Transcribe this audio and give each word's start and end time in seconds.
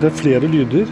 det 0.00 0.06
er 0.06 0.18
flere 0.18 0.46
lyder. 0.46 0.86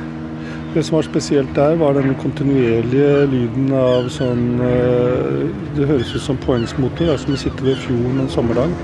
Det 0.75 0.83
som 0.85 0.97
var 0.97 1.03
spesielt 1.07 1.55
der, 1.55 1.77
var 1.77 1.93
den 1.97 2.15
kontinuerlige 2.21 3.27
lyden 3.33 3.71
av 3.73 4.11
sånn 4.13 4.61
eh, 4.61 5.47
Det 5.77 5.87
høres 5.89 6.11
ut 6.13 6.25
som 6.25 6.41
er 6.45 7.17
som 7.23 7.33
å 7.33 7.39
sitte 7.41 7.65
ved 7.65 7.79
fjorden 7.81 8.21
en 8.21 8.33
sommerdag. 8.33 8.75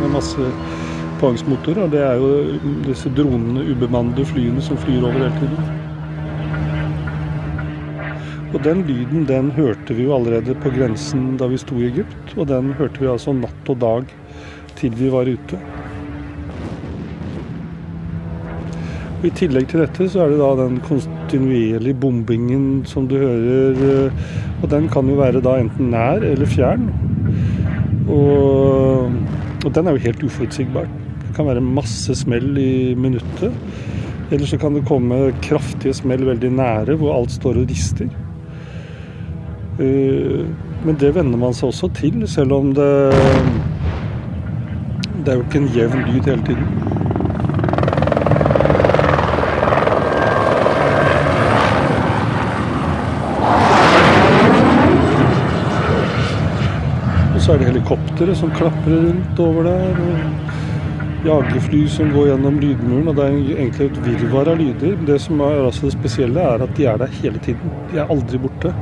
Med 0.00 0.14
masse 0.14 0.48
påhengsmotor, 1.20 1.82
og 1.84 1.92
det 1.92 2.02
er 2.06 2.20
jo 2.20 2.30
disse 2.86 3.12
dronene, 3.16 3.66
ubemannede 3.68 4.24
flyene 4.28 4.64
som 4.64 4.80
flyr 4.80 5.04
over 5.04 5.18
hele 5.20 5.34
tiden. 5.40 5.84
Og 8.54 8.62
den 8.64 8.84
lyden 8.88 9.26
den 9.28 9.50
hørte 9.56 9.96
vi 9.96 10.06
jo 10.06 10.14
allerede 10.16 10.54
på 10.62 10.72
grensen 10.72 11.34
da 11.40 11.48
vi 11.52 11.60
sto 11.60 11.76
i 11.80 11.90
Egypt, 11.90 12.36
og 12.36 12.48
den 12.48 12.72
hørte 12.78 13.02
vi 13.02 13.10
altså 13.12 13.34
natt 13.36 13.72
og 13.72 13.82
dag 13.82 14.14
til 14.78 14.96
vi 14.96 15.12
var 15.12 15.28
ute. 15.28 15.60
I 19.26 19.30
tillegg 19.34 19.66
til 19.70 19.80
dette 19.82 20.06
så 20.12 20.22
er 20.22 20.30
det 20.30 20.38
da 20.38 20.48
den 20.60 20.76
kontinuerlige 20.86 21.98
bombingen 21.98 22.84
som 22.86 23.08
du 23.10 23.16
hører. 23.18 23.80
Eh, 23.82 24.26
og 24.60 24.70
den 24.70 24.86
kan 24.92 25.08
jo 25.10 25.16
være 25.18 25.42
da 25.42 25.56
enten 25.58 25.90
nær 25.90 26.22
eller 26.22 26.46
fjern. 26.46 26.84
Og, 28.06 29.10
og 29.64 29.72
den 29.74 29.88
er 29.88 29.96
jo 29.96 30.04
helt 30.04 30.22
uforutsigbar. 30.28 30.86
Det 31.24 31.34
kan 31.34 31.48
være 31.48 31.64
masse 31.64 32.14
smell 32.20 32.52
i 32.60 32.94
minuttet. 32.94 33.56
Eller 34.30 34.46
så 34.46 34.58
kan 34.62 34.78
det 34.78 34.86
komme 34.86 35.32
kraftige 35.42 35.94
smell 35.94 36.22
veldig 36.26 36.52
nære, 36.60 36.96
hvor 37.00 37.16
alt 37.16 37.34
står 37.34 37.62
og 37.62 37.72
rister. 37.72 38.12
Eh, 39.82 40.44
men 40.86 41.00
det 41.02 41.14
venner 41.16 41.40
man 41.40 41.56
seg 41.56 41.72
også 41.72 41.90
til, 41.98 42.22
selv 42.30 42.54
om 42.54 42.70
det 42.76 42.92
Det 45.24 45.32
er 45.32 45.40
jo 45.40 45.42
ikke 45.42 45.58
en 45.58 45.72
jevn 45.74 46.06
lyd 46.06 46.30
hele 46.30 46.46
tiden. 46.46 46.95
Så 57.46 57.54
er 57.54 57.60
det 57.62 57.66
helikoptre 57.68 58.34
som 58.34 58.50
klaprer 58.50 59.04
rundt 59.04 59.38
over 59.38 59.68
der. 59.68 59.98
og 60.02 61.26
Jagerfly 61.26 61.84
som 61.90 62.08
går 62.10 62.32
gjennom 62.32 62.58
lydmuren. 62.58 63.08
og 63.08 63.14
Det 63.16 63.24
er 63.24 63.36
egentlig 63.60 63.86
et 63.86 64.00
virvar 64.06 64.50
av 64.50 64.58
lyder. 64.58 64.96
Det 65.06 65.20
som 65.22 65.40
er 65.40 65.62
altså 65.62 65.86
det 65.86 65.94
spesielle, 65.94 66.42
er 66.42 66.64
at 66.66 66.74
de 66.76 66.86
er 66.90 66.98
der 66.98 67.14
hele 67.22 67.38
tiden. 67.38 67.70
De 67.92 68.00
er 68.02 68.10
aldri 68.10 68.38
borte. 68.42 68.74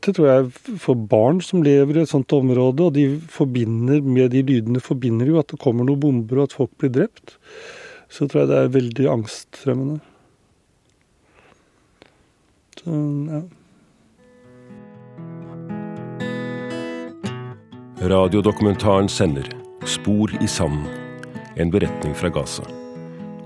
Dette 0.00 0.16
tror 0.16 0.28
jeg 0.30 0.76
for 0.80 0.96
barn 0.96 1.42
som 1.44 1.60
lever 1.60 1.98
i 1.98 2.02
et 2.06 2.08
sånt 2.08 2.32
område, 2.32 2.86
og 2.86 2.94
de 2.96 3.20
forbinder 3.28 4.00
med 4.00 4.32
de 4.32 4.40
lydene 4.48 4.80
forbinder 4.80 5.28
jo 5.28 5.36
at 5.36 5.52
det 5.52 5.60
kommer 5.60 5.84
noen 5.84 6.00
bomber 6.00 6.40
og 6.40 6.48
at 6.48 6.56
folk 6.56 6.72
blir 6.80 6.94
drept, 6.94 7.36
så 8.08 8.24
tror 8.24 8.42
jeg 8.42 8.48
det 8.48 8.60
er 8.62 8.72
veldig 8.78 9.10
angstfremmende. 9.12 10.00
Så, 12.80 12.96
ja. 13.28 13.42
Radiodokumentaren 18.00 19.08
sender 19.08 19.44
'Spor 19.84 20.32
i 20.40 20.48
sanden', 20.48 20.88
en 21.56 21.70
beretning 21.70 22.16
fra 22.16 22.28
Gaza. 22.28 22.64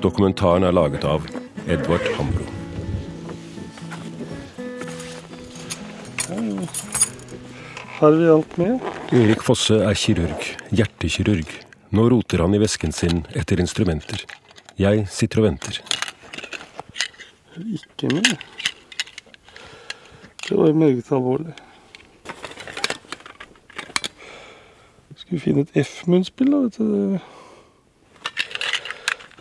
Dokumentaren 0.03 0.63
er 0.63 0.71
laget 0.71 1.05
av 1.05 1.27
Edvard 1.67 2.07
Hambro. 2.15 2.54
Har 7.95 8.11
vi 8.11 8.29
alt 8.29 8.57
med? 8.57 8.81
Erik 9.13 9.43
Fosse 9.47 9.77
er 9.87 9.95
kirurg, 9.95 10.49
hjertekirurg. 10.75 11.51
Nå 11.95 12.09
roter 12.11 12.43
han 12.43 12.57
i 12.57 12.59
vesken 12.59 12.91
sin 12.93 13.21
etter 13.39 13.61
instrumenter. 13.63 14.25
Jeg 14.81 15.05
sitter 15.15 15.45
og 15.45 15.47
venter. 15.47 15.79
Ikke 17.55 18.11
med. 18.11 18.33
Det 20.49 20.59
var 20.59 20.75
meget 20.75 21.13
alvorlig. 21.15 21.55
Skal 25.15 25.39
vi 25.39 25.45
finne 25.47 25.63
et 25.63 25.79
F-munnspill, 25.87 26.51
da? 26.51 26.65
vet 26.67 26.83
du. 26.83 27.19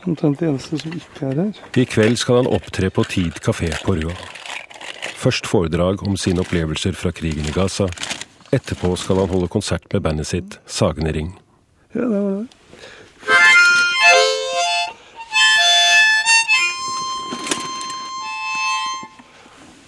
Omtrent 0.06 0.40
det 0.40 0.52
eneste 0.52 0.78
som 0.78 0.94
ikke 0.94 1.25
er 1.31 1.41
her. 1.41 1.66
I 1.80 1.90
kveld 1.90 2.22
skal 2.22 2.44
han 2.44 2.53
opptre 2.53 2.94
på 2.94 3.03
Tid 3.09 3.41
kafé 3.41 3.74
på 3.81 3.97
Røa. 3.97 4.16
Først 5.18 5.47
foredrag 5.47 6.06
om 6.06 6.18
sine 6.20 6.44
opplevelser 6.44 6.94
fra 7.00 7.12
krigen 7.16 7.47
i 7.47 7.56
Gaza, 7.56 7.88
Etterpå 8.53 8.91
skal 8.96 9.18
han 9.18 9.31
holde 9.31 9.47
konsert 9.50 9.88
med 9.90 10.03
bandet 10.06 10.28
sitt 10.30 10.59
Sagene 10.69 11.09
Ring. 11.16 11.31
Ja, 11.96 12.03
det 12.06 12.19
var 12.22 12.36
det. 12.36 12.44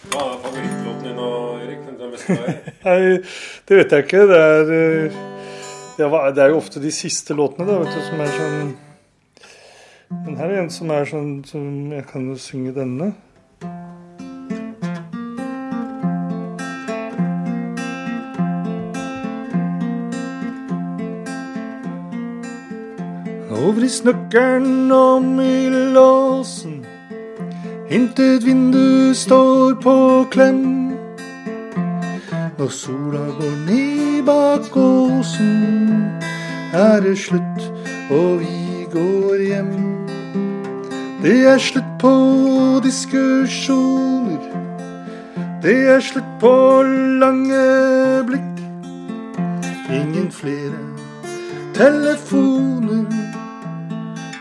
Hva 0.10 0.24
er 0.24 0.40
favorittlåten 0.48 1.06
din 1.06 1.22
Erik? 1.28 1.84
Den 1.92 2.16
beste 2.16 2.40
Nei, 2.88 2.98
det 3.70 3.80
vet 3.84 3.94
jeg 3.94 4.08
ikke. 4.08 4.26
Det 4.34 4.42
er, 4.42 4.74
eh, 4.80 5.22
det 6.00 6.44
er 6.48 6.56
jo 6.56 6.58
ofte 6.58 6.82
de 6.82 6.96
siste 6.96 7.38
låtene 7.38 7.70
da, 7.70 7.78
vet 7.84 7.94
du, 7.94 8.02
som 8.08 8.26
er 8.26 8.34
sånn 8.40 8.76
Den 10.26 10.42
her 10.42 10.50
er 10.50 10.64
en 10.64 10.74
som 10.74 10.90
er 10.96 11.06
sånn 11.14 11.32
som 11.46 11.70
Jeg 11.94 12.10
kan 12.10 12.26
jo 12.34 12.42
synge 12.42 12.74
denne. 12.82 13.14
Og 23.66 23.72
vri 23.76 23.88
snøkkelen 23.90 24.92
om 24.92 25.40
i 25.42 25.70
låsen. 25.70 26.86
Intet 27.90 28.46
vindu 28.46 29.14
står 29.14 29.74
på 29.82 30.26
klem. 30.32 30.92
Når 32.60 32.70
sola 32.70 33.24
går 33.40 33.56
ned 33.66 34.22
bak 34.26 34.78
åsen, 34.78 35.98
er 36.74 37.02
det 37.02 37.18
slutt, 37.18 37.72
og 38.10 38.40
vi 38.40 38.86
går 38.94 39.42
hjem. 39.48 39.74
Det 41.24 41.40
er 41.50 41.58
slutt 41.58 41.90
på 42.00 42.14
diskusjoner. 42.86 44.46
Det 45.64 45.78
er 45.96 46.00
slutt 46.06 46.38
på 46.40 46.54
lange 47.18 47.66
blikk. 48.30 48.62
Ingen 49.90 50.30
flere 50.32 50.86
telefoner. 51.74 53.35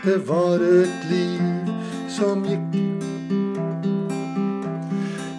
Det 0.05 0.19
var 0.27 0.61
et 0.61 1.05
liv 1.09 1.69
som 2.13 2.43
gikk. 2.45 2.75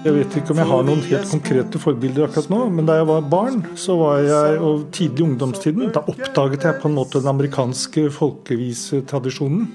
Jeg 0.03 0.15
vet 0.17 0.39
ikke 0.41 0.55
om 0.55 0.59
jeg 0.59 0.71
har 0.73 0.83
noen 0.89 1.05
helt 1.07 1.29
konkrete 1.31 1.79
forbilder 1.79 2.27
akkurat 2.27 2.51
nå, 2.51 2.59
men 2.75 2.89
da 2.89 2.97
jeg 2.99 3.07
var 3.07 3.29
barn, 3.31 3.61
så 3.79 3.95
var 4.01 4.25
jeg, 4.27 4.57
og 4.59 4.89
tidlig 4.97 5.23
i 5.23 5.27
ungdomstiden, 5.29 5.93
da 5.95 6.03
oppdaget 6.03 6.67
jeg 6.67 6.81
på 6.83 6.91
en 6.91 6.97
måte 6.99 7.23
den 7.23 7.31
amerikanske 7.31 8.09
folkevisetradisjonen. 8.17 9.71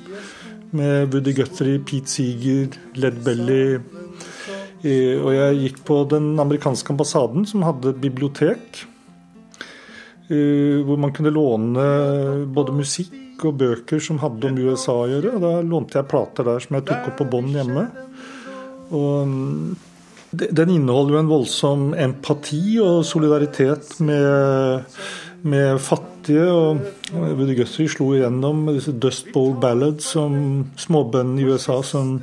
Med 0.75 1.15
Woody 1.15 1.37
Guthrie, 1.39 1.79
Pete 1.79 2.11
Seeger, 2.11 2.75
Led 2.99 3.23
Belly. 3.23 3.79
Eh, 4.83 5.15
og 5.23 5.31
jeg 5.37 5.59
gikk 5.63 5.81
på 5.87 6.01
den 6.17 6.33
amerikanske 6.39 6.91
ambassaden, 6.91 7.47
som 7.47 7.63
hadde 7.63 7.95
bibliotek. 7.95 8.83
Eh, 10.27 10.83
hvor 10.83 10.99
man 10.99 11.15
kunne 11.15 11.31
låne 11.31 11.89
både 12.51 12.75
musikk 12.75 13.20
og 13.49 13.57
bøker 13.61 14.01
som 14.03 14.19
hadde 14.21 14.51
om 14.51 14.59
USA 14.59 14.95
å 15.03 15.07
gjøre. 15.09 15.35
og 15.35 15.45
Da 15.45 15.53
lånte 15.65 15.99
jeg 15.99 16.09
plater 16.11 16.47
der 16.47 16.63
som 16.63 16.77
jeg 16.77 16.87
tok 16.89 17.09
opp 17.11 17.17
på 17.21 17.29
bånd 17.31 17.55
hjemme. 17.57 17.87
Og 18.91 19.27
mm, 19.27 19.71
den 20.31 20.73
inneholder 20.77 21.15
jo 21.15 21.21
en 21.21 21.31
voldsom 21.31 21.85
empati 21.99 22.63
og 22.83 23.03
solidaritet 23.07 23.97
med, 24.03 24.87
med 25.43 25.81
fattige. 25.83 26.47
og 26.47 26.79
Woody 27.11 27.57
Guthrie 27.57 27.91
slo 27.91 28.11
igjennom 28.15 28.65
med 28.67 28.79
disse 28.79 28.93
Dust 28.93 29.31
Bowl 29.33 29.55
Ballads 29.59 30.13
som 30.13 30.35
småbøndene 30.79 31.41
i 31.41 31.49
USA 31.49 31.81
som, 31.83 32.19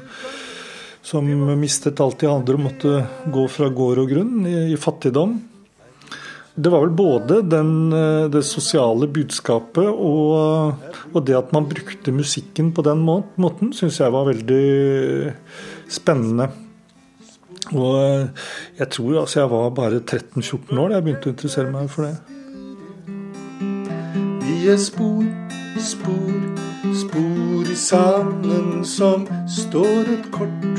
som 1.02 1.28
mistet 1.60 2.00
alt 2.00 2.20
de 2.22 2.30
andre 2.30 2.56
og 2.56 2.66
måtte 2.68 3.04
gå 3.34 3.48
fra 3.52 3.68
gård 3.68 4.04
og 4.04 4.12
grunn 4.14 4.46
i, 4.46 4.58
i 4.72 4.80
fattigdom. 4.80 5.38
Det 6.58 6.70
var 6.72 6.80
vel 6.82 6.94
både 6.98 7.42
den, 7.46 7.92
eh, 7.92 8.24
det 8.30 8.42
sosiale 8.42 9.06
budskapet 9.06 9.86
og, 9.86 10.74
og, 11.12 11.18
det 11.26 11.36
at 11.38 11.52
man 11.54 11.68
brukte 11.70 12.10
musikken 12.10 12.72
på 12.74 12.82
den 12.82 13.04
måten, 13.06 13.70
syns 13.72 14.00
jeg 14.00 14.10
var 14.12 14.26
veldig 14.26 15.34
spennende. 15.86 16.48
Og 17.76 17.94
eh, 18.00 18.48
jeg 18.80 18.90
tror 18.96 19.20
altså 19.20 19.40
jeg 19.40 19.50
var 19.52 19.70
bare 19.76 20.00
13-14 20.00 20.82
år 20.82 20.88
da 20.88 20.98
jeg 20.98 21.06
begynte 21.06 21.30
å 21.30 21.36
interessere 21.36 21.70
meg 21.70 21.92
for 21.94 22.08
det. 22.08 22.16
Vi 24.48 24.58
er 24.72 24.80
spor, 24.82 25.22
spor, 25.78 26.34
spor 27.04 27.70
i 27.70 27.78
sanden 27.78 28.82
som 28.82 29.28
står 29.46 30.10
et 30.16 30.30
kort 30.34 30.77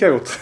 Liker 0.00 0.12
jeg 0.12 0.18
godt. 0.18 0.38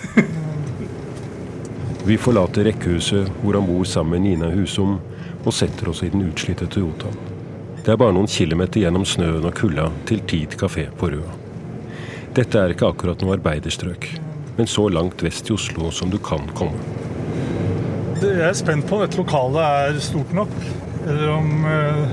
Vi 2.06 2.16
forlater 2.16 2.69
rekkehuset 2.69 3.26
hvor 3.43 3.56
han 3.58 3.64
bor 3.66 3.87
sammen 3.90 4.14
med 4.14 4.22
Nina 4.22 4.50
Husom, 4.52 5.00
og 5.43 5.55
setter 5.55 5.88
oss 5.90 6.05
i 6.06 6.10
den 6.12 6.22
utslitte 6.28 6.69
Toyotaen. 6.70 7.16
Det 7.82 7.90
er 7.90 7.99
bare 7.99 8.14
noen 8.14 8.31
kilometer 8.31 8.84
gjennom 8.84 9.02
snøen 9.08 9.43
og 9.49 9.56
kulda 9.58 9.88
til 10.06 10.22
Tid 10.31 10.55
kafé 10.60 10.84
på 10.94 11.10
Røa. 11.10 11.34
Dette 12.37 12.60
er 12.60 12.70
ikke 12.70 12.87
akkurat 12.93 13.25
noe 13.25 13.34
arbeiderstrøk, 13.34 14.06
men 14.60 14.70
så 14.70 14.87
langt 14.94 15.25
vest 15.26 15.50
i 15.50 15.56
Oslo 15.56 15.90
som 15.90 16.12
du 16.12 16.20
kan 16.22 16.46
komme. 16.55 16.78
Jeg 18.22 18.38
er 18.38 18.55
spent 18.58 18.87
på 18.87 18.94
om 18.94 19.02
dette 19.02 19.19
lokalet 19.19 19.62
er 19.64 19.99
stort 20.05 20.38
nok, 20.38 20.55
eller 21.02 21.34
om 21.34 21.66
eh, 21.66 22.05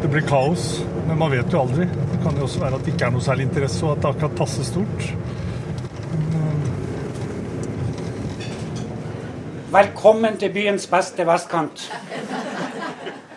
det 0.00 0.08
blir 0.08 0.24
kaos. 0.32 0.78
Men 1.10 1.20
man 1.20 1.34
vet 1.34 1.52
jo 1.52 1.60
aldri. 1.66 1.84
Det 1.84 2.24
kan 2.24 2.40
jo 2.40 2.48
også 2.48 2.64
være 2.64 2.80
at 2.80 2.86
det 2.86 2.94
ikke 2.94 3.10
er 3.10 3.16
noe 3.18 3.28
særlig 3.28 3.50
interesse, 3.50 3.84
og 3.84 3.98
at 3.98 4.06
det 4.06 4.14
akkurat 4.14 4.40
passer 4.40 4.64
stort. 4.64 5.12
Velkommen 9.72 10.34
til 10.36 10.50
byens 10.52 10.84
beste 10.84 11.24
vestkant. 11.24 11.86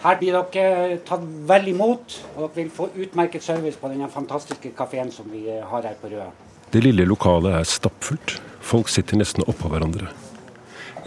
Her 0.04 0.18
blir 0.20 0.36
dere 0.36 0.98
tatt 1.08 1.22
vel 1.48 1.70
imot, 1.72 2.18
og 2.34 2.42
dere 2.42 2.58
vil 2.58 2.72
få 2.76 2.90
utmerket 2.92 3.46
service 3.46 3.80
på 3.80 3.88
denne 3.88 4.10
fantastiske 4.12 4.74
kafeen 4.76 5.14
som 5.16 5.30
vi 5.32 5.46
har 5.48 5.88
her 5.88 5.96
på 6.02 6.12
Røa. 6.12 6.28
Det 6.74 6.82
lille 6.84 7.06
lokalet 7.08 7.56
er 7.56 7.70
stappfullt. 7.72 8.36
Folk 8.60 8.92
sitter 8.92 9.16
nesten 9.22 9.48
oppå 9.48 9.72
hverandre. 9.72 10.10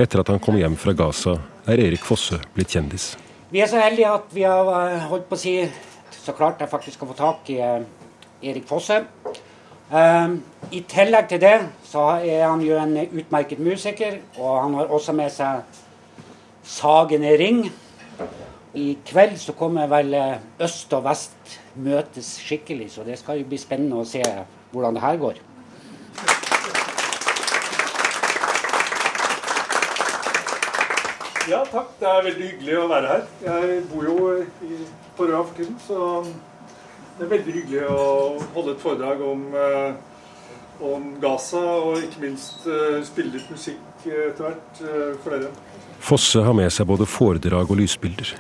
Etter 0.00 0.24
at 0.24 0.32
han 0.32 0.40
kom 0.40 0.56
hjem 0.56 0.80
fra 0.80 0.96
Gaza, 0.96 1.36
er 1.68 1.84
Erik 1.84 2.08
Fosse 2.08 2.40
blitt 2.56 2.72
kjendis. 2.72 3.10
Vi 3.52 3.60
er 3.60 3.68
så 3.68 3.84
heldige 3.84 4.08
at 4.08 4.32
vi 4.32 4.48
har 4.48 4.72
eh, 4.78 5.08
holdt 5.12 5.28
på 5.28 5.36
å 5.36 5.42
si 5.44 5.58
så 6.22 6.32
klart 6.40 6.64
jeg 6.64 6.72
faktisk 6.72 6.96
skal 6.96 7.12
få 7.12 7.18
tak 7.20 7.52
i 7.52 7.60
eh, 7.60 7.84
Erik 8.48 8.64
Fosse. 8.70 9.02
Um, 9.88 10.42
I 10.68 10.82
tillegg 10.84 11.30
til 11.30 11.40
det 11.40 11.54
så 11.88 12.02
er 12.20 12.42
han 12.44 12.60
jo 12.60 12.76
en 12.76 12.92
utmerket 13.08 13.58
musiker, 13.58 14.18
og 14.36 14.62
han 14.62 14.74
har 14.76 14.90
også 14.92 15.14
med 15.16 15.32
seg 15.32 15.62
Sagene 16.68 17.30
Ring. 17.40 17.62
I 18.76 18.98
kveld 19.08 19.38
så 19.40 19.54
kommer 19.56 19.88
vel 19.88 20.12
eh, 20.14 20.42
øst 20.60 20.92
og 20.92 21.06
vest 21.06 21.54
møtes 21.80 22.34
skikkelig, 22.44 22.90
så 22.92 23.04
det 23.06 23.16
skal 23.18 23.40
jo 23.40 23.46
bli 23.48 23.56
spennende 23.58 24.02
å 24.02 24.04
se 24.04 24.20
hvordan 24.74 24.98
det 24.98 25.04
her 25.06 25.16
går. 25.22 25.40
Ja, 31.48 31.62
takk. 31.64 31.94
Det 31.96 32.10
er 32.12 32.26
veldig 32.28 32.50
hyggelig 32.50 32.76
å 32.76 32.88
være 32.92 33.14
her. 33.14 33.24
Jeg 33.46 33.80
bor 33.88 34.04
jo 34.04 34.16
i, 34.68 34.82
på 35.16 35.30
Røa 35.30 35.40
for 35.48 35.56
tiden, 35.56 35.80
så 35.80 36.20
det 37.18 37.26
er 37.26 37.32
veldig 37.32 37.54
hyggelig 37.54 37.86
å 37.90 38.02
holde 38.54 38.74
et 38.76 38.82
foredrag 38.82 39.22
om, 39.26 39.40
eh, 39.58 39.94
om 40.86 41.08
Gaza, 41.20 41.62
og 41.82 41.98
ikke 42.04 42.22
minst 42.22 42.66
eh, 42.70 43.00
spille 43.06 43.34
litt 43.34 43.48
musikk 43.50 44.04
etter 44.06 44.44
hvert 44.44 44.82
eh, 44.84 45.16
for 45.24 45.34
dere. 45.34 45.50
Fosse 45.98 46.44
har 46.46 46.54
med 46.54 46.70
seg 46.70 46.86
både 46.86 47.08
foredrag 47.10 47.72
og 47.72 47.80
lysbilder. 47.80 48.36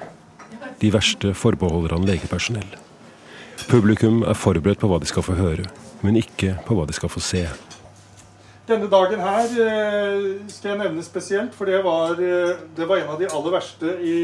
De 0.78 0.92
verste 0.94 1.32
forbeholder 1.34 1.96
han 1.96 2.06
legepersonell. 2.06 2.76
Publikum 3.66 4.22
er 4.22 4.38
forberedt 4.38 4.78
på 4.78 4.90
hva 4.90 5.00
de 5.02 5.10
skal 5.10 5.26
få 5.26 5.34
høre, 5.34 5.66
men 6.06 6.20
ikke 6.20 6.54
på 6.68 6.78
hva 6.78 6.86
de 6.86 6.94
skal 6.94 7.10
få 7.10 7.22
se. 7.24 7.42
Denne 8.68 8.86
dagen 8.92 9.18
her 9.24 9.48
skal 10.52 10.70
jeg 10.70 10.78
nevne 10.78 11.02
spesielt, 11.02 11.56
for 11.56 11.66
det 11.66 11.80
var, 11.82 12.14
det 12.20 12.86
var 12.86 13.00
en 13.00 13.10
av 13.14 13.18
de 13.18 13.26
aller 13.26 13.54
verste 13.56 13.94
i 14.04 14.18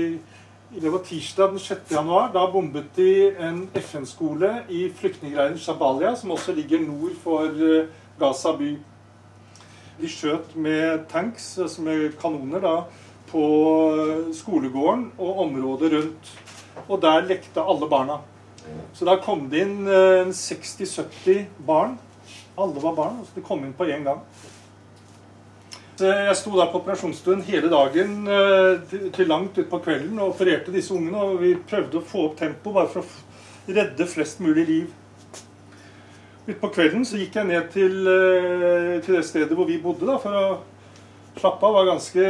det 0.80 0.90
var 0.92 0.98
tirsdag 0.98 1.48
den 1.48 1.58
6. 1.58 1.80
januar. 1.90 2.30
Da 2.34 2.46
bombet 2.52 2.96
de 2.96 3.08
en 3.38 3.68
FN-skole 3.74 4.50
i 4.68 4.88
flyktningleiren 4.90 5.58
Shabalia, 5.58 6.14
som 6.16 6.30
også 6.34 6.52
ligger 6.52 6.82
nord 6.82 7.14
for 7.22 7.48
Gaza 8.20 8.52
by. 8.58 8.72
De 10.00 10.10
skjøt 10.10 10.56
med 10.56 11.06
tanks, 11.10 11.58
altså 11.58 11.82
med 11.82 12.16
kanoner, 12.20 12.60
da, 12.60 12.74
på 13.30 13.44
skolegården 14.34 15.12
og 15.18 15.44
området 15.46 15.92
rundt. 15.92 16.32
Og 16.88 16.98
der 17.02 17.28
lekte 17.28 17.62
alle 17.62 17.88
barna. 17.88 18.18
Så 18.94 19.06
da 19.06 19.14
kom 19.22 19.46
det 19.50 19.62
inn 19.66 19.86
60-70 19.86 21.46
barn 21.66 21.98
alle 22.56 22.80
var 22.80 22.94
barn. 22.94 23.22
så 23.24 23.34
De 23.34 23.42
kom 23.42 23.64
inn 23.64 23.74
på 23.74 23.86
én 23.86 24.04
gang. 24.04 24.20
Jeg 26.00 26.35
sto 26.35 26.50
der 26.56 26.73
på 26.73 26.81
operasjonsstuen 26.81 27.44
hele 27.46 27.69
dagen 27.70 28.25
til 29.14 29.29
langt 29.31 29.58
utpå 29.62 29.79
kvelden 29.85 30.19
og 30.19 30.32
opererte 30.32 30.75
disse 30.75 30.94
ungene. 30.94 31.20
Og 31.23 31.38
vi 31.44 31.52
prøvde 31.70 32.00
å 32.00 32.06
få 32.08 32.25
opp 32.29 32.38
tempoet 32.41 32.75
bare 32.75 32.91
for 32.91 33.05
å 33.05 33.76
redde 33.76 34.08
flest 34.11 34.43
mulig 34.43 34.64
liv. 34.67 34.88
Utpå 36.50 36.73
kvelden 36.75 37.06
så 37.06 37.20
gikk 37.20 37.38
jeg 37.38 37.49
ned 37.49 37.70
til, 37.73 37.94
til, 39.06 39.14
det 39.14 39.23
stedet 39.25 39.55
hvor 39.56 39.70
vi 39.70 39.79
bodde, 39.81 40.08
da, 40.11 40.19
for 40.20 40.35
å 40.41 41.38
slappe 41.38 41.70
av. 41.70 41.79
Var 41.79 41.88
ganske 41.93 42.26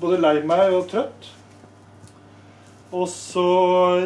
både 0.00 0.24
lei 0.24 0.34
meg 0.48 0.72
og 0.74 0.88
trøtt. 0.90 1.30
Og 2.90 3.06
så 3.12 3.46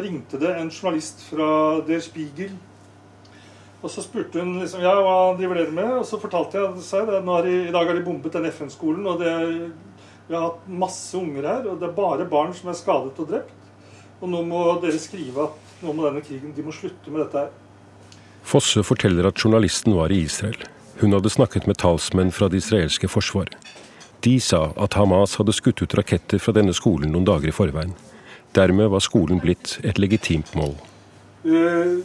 ringte 0.03 0.37
det 0.43 0.51
en 0.59 0.69
journalist 0.69 1.23
fra 1.31 1.47
Der 1.87 2.03
Spiegel 2.03 2.53
og 3.85 3.91
så 3.93 4.01
spurte 4.01 4.41
hun 4.41 4.55
liksom, 4.63 4.81
ja, 4.81 4.95
hva 4.97 5.35
driver 5.37 5.59
dere 5.59 5.73
med, 5.75 5.91
og 5.99 6.07
så 6.09 6.17
fortalte 6.21 6.57
jeg 6.57 6.85
seg 6.87 7.05
det. 7.11 7.19
Nå 7.21 7.35
har 7.37 7.45
de, 7.45 7.53
I 7.67 7.73
dag 7.75 7.85
har 7.85 7.97
de 7.97 8.05
bombet 8.05 8.33
den 8.33 8.47
FN-skolen, 8.49 9.05
og 9.11 9.21
det, 9.21 9.33
vi 10.25 10.33
har 10.33 10.47
hatt 10.47 10.65
masse 10.81 11.13
unger 11.19 11.45
her. 11.45 11.67
Og 11.69 11.77
det 11.81 11.91
er 11.91 11.99
bare 11.99 12.25
barn 12.29 12.55
som 12.57 12.71
er 12.71 12.79
skadet 12.79 13.13
og 13.21 13.29
drept. 13.29 13.69
Og 14.23 14.31
nå 14.31 14.41
må 14.47 14.63
dere 14.81 14.97
skrive 15.01 15.45
at 15.45 15.83
nå 15.83 15.93
må 15.93 16.07
denne 16.07 16.23
krigen, 16.25 16.55
de 16.55 16.65
må 16.65 16.73
slutte 16.73 17.13
med 17.13 17.21
dette 17.27 17.45
her. 17.45 17.53
Fosse 18.45 18.81
forteller 18.85 19.27
at 19.29 19.41
journalisten 19.41 19.93
var 19.97 20.13
i 20.13 20.23
Israel. 20.25 20.57
Hun 21.01 21.13
hadde 21.13 21.33
snakket 21.33 21.67
med 21.69 21.77
talsmenn 21.81 22.33
fra 22.33 22.49
det 22.49 22.63
israelske 22.63 23.09
forsvaret. 23.11 23.53
De 24.25 24.39
sa 24.41 24.71
at 24.81 24.95
Hamas 24.97 25.35
hadde 25.37 25.53
skutt 25.53 25.83
ut 25.83 25.93
raketter 25.97 26.41
fra 26.41 26.55
denne 26.55 26.73
skolen 26.73 27.11
noen 27.13 27.27
dager 27.27 27.51
i 27.51 27.53
forveien. 27.53 27.93
Dermed 28.57 28.89
var 28.93 29.03
skolen 29.03 29.41
blitt 29.43 29.75
et 29.85 29.99
legitimt 30.01 30.55
mål. 30.57 30.73
Uh, 31.45 32.01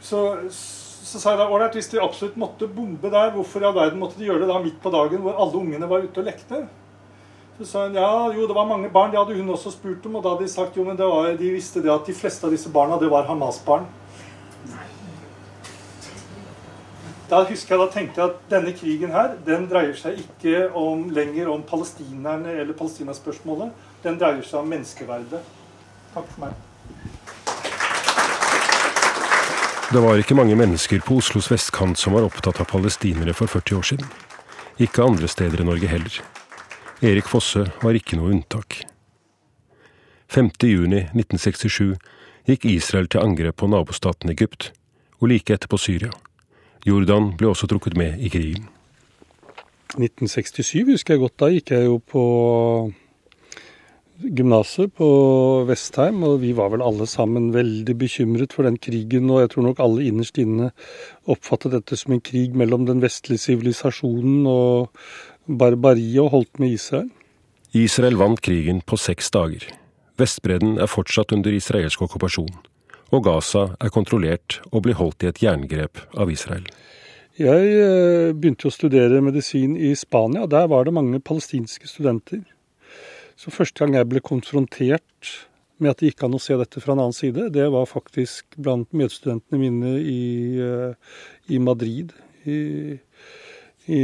så 0.00 0.22
så 1.08 1.20
sa 1.20 1.32
jeg 1.32 1.40
da 1.40 1.46
ålreit, 1.48 1.76
hvis 1.78 1.88
de 1.88 2.00
absolutt 2.04 2.36
måtte 2.40 2.68
bombe 2.68 3.08
der, 3.12 3.30
hvorfor 3.32 3.62
i 3.62 3.68
all 3.68 3.76
verden 3.76 4.00
måtte 4.00 4.18
de 4.20 4.26
gjøre 4.28 4.42
det 4.44 4.50
da 4.50 4.58
midt 4.60 4.76
på 4.82 4.92
dagen 4.92 5.22
hvor 5.24 5.38
alle 5.40 5.62
ungene 5.62 5.88
var 5.88 6.04
ute 6.04 6.20
og 6.20 6.28
lekte? 6.28 6.66
Så 7.58 7.66
sa 7.66 7.86
hun 7.86 7.96
ja, 7.98 8.10
jo, 8.36 8.44
det 8.46 8.54
var 8.54 8.68
mange 8.70 8.90
barn. 8.92 9.10
Det 9.10 9.18
hadde 9.18 9.34
hun 9.34 9.48
også 9.50 9.72
spurt 9.74 10.04
om. 10.06 10.18
Og 10.18 10.22
da 10.22 10.34
hadde 10.34 10.46
de 10.46 10.52
sagt 10.52 10.76
jo, 10.78 10.84
men 10.86 10.98
var, 11.00 11.32
de 11.34 11.48
visste 11.50 11.82
det 11.82 11.90
at 11.90 12.06
de 12.06 12.14
fleste 12.14 12.46
av 12.46 12.54
disse 12.54 12.70
barna, 12.70 13.00
det 13.00 13.08
var 13.10 13.26
Hamas-barn. 13.26 13.88
Da 17.28 17.42
husker 17.44 17.74
jeg 17.74 17.82
da 17.82 17.88
tenkte 17.92 18.22
jeg 18.22 18.30
at 18.30 18.44
denne 18.48 18.72
krigen 18.72 19.10
her, 19.12 19.34
den 19.44 19.66
dreier 19.68 19.96
seg 19.98 20.22
ikke 20.22 20.68
om, 20.78 21.08
lenger 21.12 21.50
om 21.52 21.64
palestinerne 21.66 22.54
eller 22.54 22.78
palestinaspørsmålet. 22.78 23.74
Den 24.06 24.16
dreier 24.22 24.46
seg 24.46 24.62
om 24.62 24.70
menneskeverdet. 24.72 25.42
Takk 26.14 26.30
for 26.30 26.46
meg. 26.46 27.17
Det 29.88 30.00
var 30.04 30.20
ikke 30.20 30.36
mange 30.36 30.52
mennesker 30.52 31.00
på 31.00 31.14
Oslos 31.16 31.46
vestkant 31.48 31.96
som 31.96 32.12
var 32.12 32.26
opptatt 32.26 32.58
av 32.60 32.66
palestinere 32.68 33.32
for 33.32 33.48
40 33.48 33.78
år 33.78 33.86
siden. 33.88 34.10
Ikke 34.84 35.00
andre 35.00 35.28
steder 35.32 35.62
i 35.62 35.64
Norge 35.64 35.88
heller. 35.88 36.18
Erik 37.00 37.24
Fosse 37.30 37.64
var 37.80 37.96
ikke 37.96 38.18
noe 38.20 38.34
unntak. 38.34 38.82
5.6.1967 40.28 41.96
gikk 42.50 42.66
Israel 42.68 43.08
til 43.08 43.24
angrep 43.24 43.56
på 43.62 43.70
nabostaten 43.72 44.28
Egypt, 44.28 44.74
og 45.24 45.32
like 45.32 45.56
etterpå 45.56 45.80
Syria. 45.80 46.12
Jordan 46.84 47.32
ble 47.40 47.48
også 47.48 47.70
trukket 47.72 47.96
med 47.96 48.20
i 48.20 48.28
krigen. 48.28 48.68
1967 49.96 50.84
husker 50.92 51.16
jeg 51.16 51.24
godt. 51.24 51.38
Da 51.40 51.48
gikk 51.48 51.72
jeg 51.72 51.88
jo 51.88 51.96
på 52.04 52.26
gymnaset 54.18 54.92
på 54.98 55.08
Vestheim, 55.68 56.22
og 56.26 56.40
vi 56.42 56.52
var 56.56 56.72
vel 56.72 56.82
alle 56.82 57.06
sammen 57.06 57.52
veldig 57.54 57.94
bekymret 57.98 58.54
for 58.56 58.66
den 58.66 58.78
krigen. 58.82 59.30
Og 59.30 59.44
jeg 59.44 59.52
tror 59.54 59.68
nok 59.68 59.82
alle 59.84 60.08
innerst 60.08 60.38
inne 60.42 60.72
oppfattet 61.30 61.76
dette 61.76 61.98
som 61.98 62.16
en 62.16 62.24
krig 62.24 62.56
mellom 62.58 62.86
den 62.88 63.02
vestlige 63.04 63.44
sivilisasjonen 63.46 64.46
og 64.50 64.90
barbariet, 65.46 66.20
og 66.24 66.32
holdt 66.34 66.58
med 66.58 66.74
Israel. 66.74 67.08
Israel 67.76 68.18
vant 68.18 68.40
krigen 68.42 68.82
på 68.82 68.98
seks 68.98 69.30
dager. 69.30 69.64
Vestbredden 70.18 70.78
er 70.82 70.90
fortsatt 70.90 71.32
under 71.36 71.54
israelsk 71.54 72.02
okkupasjon. 72.02 72.50
Og 73.14 73.24
Gaza 73.24 73.68
er 73.80 73.92
kontrollert 73.94 74.58
og 74.72 74.82
blir 74.84 74.98
holdt 74.98 75.24
i 75.24 75.30
et 75.30 75.42
jerngrep 75.44 76.02
av 76.18 76.32
Israel. 76.32 76.66
Jeg 77.38 77.68
eh, 77.70 78.34
begynte 78.34 78.66
å 78.66 78.74
studere 78.74 79.22
medisin 79.22 79.76
i 79.78 79.92
Spania. 79.96 80.48
Der 80.50 80.66
var 80.68 80.84
det 80.84 80.96
mange 80.96 81.20
palestinske 81.22 81.86
studenter. 81.86 82.42
Så 83.38 83.52
første 83.54 83.84
gang 83.84 83.94
jeg 83.94 84.08
ble 84.10 84.22
konfrontert 84.24 85.34
med 85.78 85.92
at 85.92 86.00
det 86.00 86.10
gikk 86.10 86.24
an 86.26 86.34
å 86.34 86.40
se 86.42 86.56
dette 86.58 86.80
fra 86.82 86.96
en 86.96 87.04
annen 87.04 87.14
side, 87.14 87.52
det 87.54 87.68
var 87.70 87.86
faktisk 87.86 88.58
blant 88.58 88.90
medstudentene 88.90 89.60
mine 89.60 89.92
i, 90.02 90.58
eh, 90.58 91.20
i 91.54 91.60
Madrid 91.62 92.10
i, 92.42 92.98
i 93.86 94.00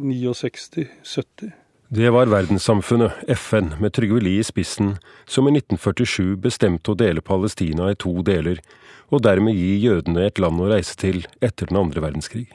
69-70. 0.00 1.52
Det 1.94 2.08
var 2.10 2.32
verdenssamfunnet, 2.32 3.28
FN, 3.36 3.74
med 3.84 3.92
Trygve 3.94 4.24
Lie 4.24 4.40
i 4.40 4.48
spissen, 4.48 4.96
som 5.28 5.46
i 5.46 5.52
1947 5.52 6.32
bestemte 6.40 6.94
å 6.94 6.98
dele 6.98 7.20
Palestina 7.20 7.92
i 7.92 8.00
to 8.00 8.16
deler, 8.24 8.64
og 9.12 9.22
dermed 9.28 9.54
gi 9.60 9.76
jødene 9.84 10.24
et 10.24 10.40
land 10.40 10.64
å 10.64 10.72
reise 10.72 10.96
til 10.98 11.26
etter 11.44 11.68
den 11.68 11.82
andre 11.84 12.00
verdenskrig. 12.08 12.48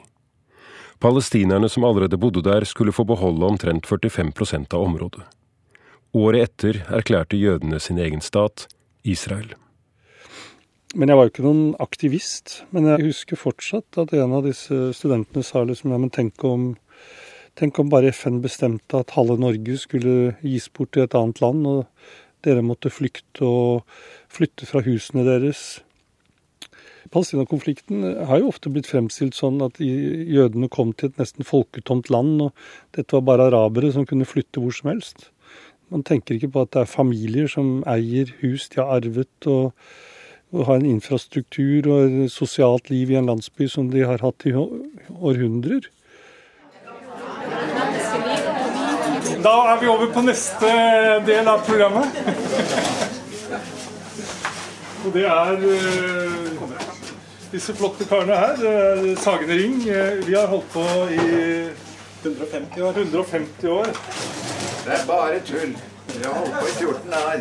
Palestinerne 1.00 1.70
som 1.70 1.86
allerede 1.86 2.18
bodde 2.20 2.42
der, 2.44 2.66
skulle 2.68 2.92
få 2.92 3.06
beholde 3.08 3.46
omtrent 3.46 3.86
45% 3.88 4.74
av 4.74 4.90
området. 4.90 5.22
Året 6.16 6.48
etter 6.48 6.80
erklærte 6.90 7.38
jødene 7.38 7.78
sin 7.78 7.98
egen 8.02 8.22
stat, 8.24 8.66
Israel. 9.06 9.52
Men 10.98 11.06
jeg 11.06 11.18
var 11.18 11.26
jo 11.26 11.30
ikke 11.30 11.44
noen 11.44 11.66
aktivist. 11.78 12.54
Men 12.74 12.88
jeg 12.90 13.04
husker 13.12 13.38
fortsatt 13.38 13.98
at 14.02 14.14
en 14.18 14.34
av 14.34 14.46
disse 14.48 14.90
studentene 14.98 15.46
sa 15.46 15.62
liksom 15.62 15.94
ja, 15.94 16.00
men 16.02 16.10
tenk 16.10 16.42
om, 16.46 16.72
tenk 17.58 17.78
om 17.78 17.92
bare 17.92 18.10
FN 18.10 18.40
bestemte 18.42 19.04
at 19.04 19.14
halve 19.14 19.38
Norge 19.38 19.78
skulle 19.78 20.34
gis 20.42 20.66
bort 20.74 20.96
til 20.96 21.06
et 21.06 21.14
annet 21.14 21.38
land, 21.44 21.62
og 21.70 21.86
dere 22.42 22.66
måtte 22.66 22.90
flykte 22.90 23.46
og 23.46 23.86
flytte 24.32 24.66
fra 24.66 24.82
husene 24.82 25.22
deres. 25.28 25.78
Palestina-konflikten 27.10 28.02
har 28.26 28.42
jo 28.42 28.50
ofte 28.50 28.70
blitt 28.70 28.90
fremstilt 28.90 29.38
sånn 29.38 29.62
at 29.62 29.78
jødene 29.78 30.68
kom 30.70 30.90
til 30.94 31.10
et 31.10 31.22
nesten 31.22 31.46
folketomt 31.46 32.10
land, 32.10 32.48
og 32.48 32.96
dette 32.98 33.14
var 33.14 33.28
bare 33.30 33.50
arabere 33.50 33.92
som 33.94 34.06
kunne 34.06 34.28
flytte 34.28 34.62
hvor 34.62 34.74
som 34.74 34.90
helst. 34.90 35.30
Man 35.90 36.04
tenker 36.06 36.36
ikke 36.36 36.52
på 36.54 36.62
at 36.62 36.70
det 36.74 36.84
er 36.84 36.90
familier 36.90 37.48
som 37.50 37.80
eier 37.90 38.30
hus 38.44 38.68
de 38.70 38.78
har 38.78 39.00
arvet, 39.00 39.46
og, 39.50 39.72
og 40.54 40.66
har 40.68 40.78
en 40.78 40.86
infrastruktur 40.86 41.88
og 41.90 42.04
et 42.06 42.30
sosialt 42.30 42.92
liv 42.92 43.10
i 43.10 43.18
en 43.18 43.26
landsby 43.26 43.66
som 43.68 43.90
de 43.90 44.04
har 44.06 44.22
hatt 44.22 44.46
i 44.46 44.54
århundrer. 44.54 45.90
Da 49.40 49.56
er 49.72 49.80
vi 49.80 49.90
over 49.90 50.14
på 50.14 50.22
neste 50.22 50.70
del 51.26 51.50
av 51.50 51.66
programmet. 51.66 52.22
og 55.04 55.12
det 55.14 55.26
er 55.26 55.62
uh, 55.64 56.74
disse 57.50 57.74
flotte 57.74 58.06
karene 58.06 58.36
her. 58.36 58.66
Sagene 59.18 59.58
Ring. 59.58 59.78
Eh, 59.88 60.20
vi 60.26 60.38
har 60.38 60.46
holdt 60.52 60.70
på 60.70 60.84
i 61.10 61.89
150 62.22 62.82
år. 62.82 62.90
150 62.90 63.68
år. 63.68 63.86
Det 64.84 64.92
er 64.92 65.06
bare 65.06 65.40
tull. 65.40 65.76
Vi 66.06 66.24
har 66.24 66.34
holdt 66.34 66.54
på 66.60 66.66
i 66.66 66.70
14 66.70 67.14
år. 67.14 67.36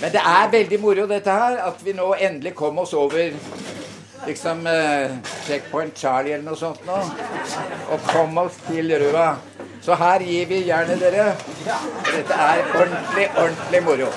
Men 0.00 0.12
det 0.12 0.20
er 0.24 0.50
veldig 0.50 0.80
moro, 0.80 1.06
dette 1.06 1.30
her, 1.30 1.56
at 1.66 1.84
vi 1.84 1.92
nå 1.92 2.14
endelig 2.20 2.54
kom 2.54 2.78
oss 2.78 2.92
over 2.94 3.30
liksom 4.26 4.66
eh, 4.66 5.10
Checkpoint 5.46 5.98
Charlie 5.98 6.32
eller 6.34 6.44
noe 6.44 6.56
sånt 6.56 6.86
nå. 6.86 6.98
Og 7.92 8.08
kom 8.08 8.38
oss 8.38 8.56
til 8.68 8.92
Røa. 9.02 9.34
Så 9.80 9.96
her 9.96 10.20
gir 10.24 10.46
vi 10.48 10.60
jernet, 10.66 11.00
dere. 11.00 11.34
Dette 12.10 12.34
er 12.34 12.62
ordentlig, 12.74 13.30
ordentlig 13.36 13.82
moro. 13.84 14.12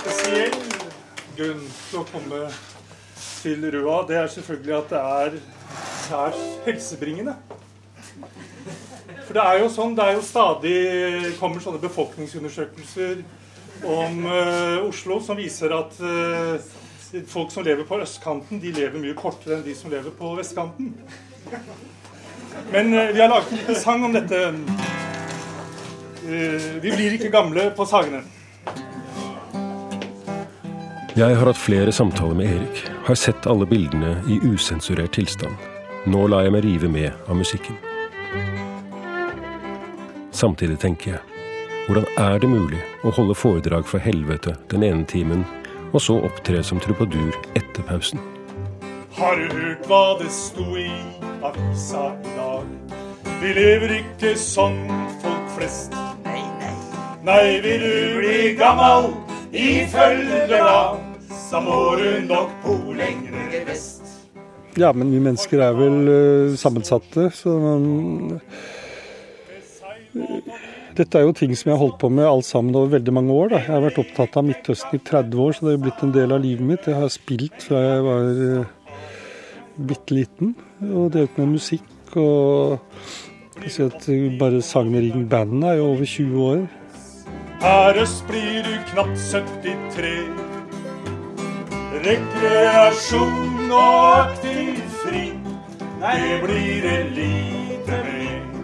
Spesiell 0.00 0.54
grunn 1.36 1.66
til 1.90 2.00
å 2.00 2.06
komme 2.12 2.46
til 3.42 3.64
Røa, 3.72 4.02
det 4.08 4.16
er 4.20 4.26
selvfølgelig 4.32 4.74
at 4.76 4.90
det 4.90 5.00
er 5.00 5.38
særs 6.06 6.42
helsebringende. 6.66 7.34
For 9.26 9.34
det 9.34 9.42
er 9.42 9.58
jo 9.60 9.70
sånn, 9.72 9.96
det 9.98 10.04
er 10.04 10.14
jo 10.14 10.22
stadig 10.22 10.76
kommer 11.40 11.62
sånne 11.62 11.82
befolkningsundersøkelser 11.82 13.24
om 13.86 14.20
uh, 14.24 14.86
Oslo 14.86 15.18
som 15.24 15.38
viser 15.38 15.74
at 15.74 15.98
uh, 15.98 16.54
folk 17.28 17.50
som 17.52 17.66
lever 17.66 17.86
på 17.88 17.98
østkanten, 18.02 18.60
de 18.62 18.72
lever 18.76 19.02
mye 19.02 19.16
kortere 19.18 19.58
enn 19.58 19.66
de 19.66 19.74
som 19.76 19.90
lever 19.92 20.14
på 20.14 20.30
vestkanten. 20.38 20.94
Men 22.70 22.94
uh, 22.94 23.10
vi 23.10 23.20
har 23.20 23.32
laget 23.32 23.66
en 23.66 23.82
sang 23.82 24.06
om 24.06 24.14
dette. 24.14 24.44
vi 26.82 26.90
blir 26.90 27.12
ikke 27.14 27.30
gamle 27.30 27.70
på 27.76 27.84
Sagene. 27.86 28.22
Jeg 31.16 31.32
har 31.32 31.48
hatt 31.48 31.56
flere 31.56 31.92
samtaler 31.96 32.36
med 32.36 32.50
Erik, 32.52 32.80
har 33.06 33.16
sett 33.16 33.46
alle 33.48 33.64
bildene 33.64 34.18
i 34.28 34.34
usensurert 34.44 35.14
tilstand. 35.16 35.54
Nå 36.04 36.26
lar 36.28 36.44
jeg 36.44 36.52
meg 36.52 36.64
rive 36.66 36.90
med 36.92 37.08
av 37.24 37.38
musikken. 37.38 37.78
Samtidig 40.36 40.76
tenker 40.82 41.14
jeg, 41.14 41.22
hvordan 41.86 42.04
er 42.20 42.36
det 42.42 42.50
mulig 42.52 42.82
å 43.00 43.14
holde 43.16 43.32
foredrag 43.32 43.88
for 43.88 44.04
helvete 44.04 44.58
den 44.68 44.84
ene 44.84 45.08
timen, 45.08 45.46
og 45.94 46.04
så 46.04 46.18
opptre 46.20 46.60
som 46.60 46.84
trubadur 46.84 47.32
etter 47.56 47.86
pausen? 47.88 48.20
Har 49.16 49.40
du 49.40 49.48
hørt 49.56 49.88
hva 49.88 50.18
det 50.20 50.28
sto 50.36 50.66
i 50.76 50.90
avisa 51.40 52.10
i 52.12 52.34
dag? 52.36 52.98
Vi 53.40 53.54
lever 53.56 54.02
ikke 54.02 54.34
som 54.36 54.76
folk 55.24 55.48
flest. 55.56 55.96
Nei, 56.28 56.44
nei. 56.60 56.76
Nei, 57.24 57.46
vil 57.64 57.88
du 57.88 58.18
bli 58.20 58.52
gammal 58.60 59.14
følge 59.88 60.46
blad, 60.48 61.05
så 61.46 61.60
må 61.62 61.78
du 62.00 62.08
nok 62.26 62.54
bo 62.64 62.76
lenger 62.96 63.60
vest. 63.68 64.02
Ja, 64.76 64.90
men 64.92 65.12
vi 65.14 65.20
mennesker 65.22 65.62
er 65.62 65.76
vel 65.76 66.10
uh, 66.10 66.56
sammensatte, 66.58 67.30
så 67.32 67.54
man 67.62 67.86
dette 70.96 71.18
er 71.18 71.26
jo 71.26 71.34
ting 71.36 71.52
som 71.52 71.68
jeg 71.68 71.76
har 71.76 71.82
holdt 71.82 71.98
på 72.00 72.08
med 72.08 72.24
alt 72.24 72.46
sammen 72.48 72.76
over 72.76 72.94
veldig 72.94 73.12
mange 73.12 73.34
år. 73.34 73.50
Da. 73.52 73.58
Jeg 73.60 73.74
har 73.74 73.84
vært 73.84 74.00
opptatt 74.00 74.38
av 74.40 74.46
Midtøsten 74.48 74.96
i 74.96 75.02
30 75.04 75.42
år, 75.44 75.52
så 75.52 75.66
det 75.66 75.74
har 75.74 75.82
blitt 75.84 76.04
en 76.06 76.14
del 76.14 76.32
av 76.32 76.40
livet 76.40 76.64
mitt. 76.70 76.88
Jeg 76.88 76.96
har 77.02 77.12
spilt 77.12 77.66
fra 77.68 77.82
jeg 77.84 78.06
var 78.06 78.40
uh, 78.40 79.04
bitte 79.90 80.16
liten, 80.16 80.56
og 80.88 81.12
drevet 81.12 81.36
med 81.42 81.52
musikk. 81.58 82.16
Og 82.16 82.80
jeg 83.60 83.74
ser 83.74 83.92
at 83.92 84.08
bare 84.40 84.64
Sagner 84.64 85.04
Ring 85.04 85.28
Bandet 85.28 85.74
er 85.74 85.78
jo 85.82 85.92
over 85.92 86.08
20 86.16 86.48
år. 86.48 86.66
Her 87.60 88.02
øst 88.02 88.24
blir 88.28 88.64
du 88.64 88.74
knapt 88.92 89.20
73 89.20 90.45
rekreasjon 92.06 93.72
og 93.72 94.02
aktiv 94.14 94.78
fri. 95.02 95.24
Det 96.02 96.36
blir 96.42 96.84
det 96.84 96.98
lite 97.16 97.98
med. 98.06 98.60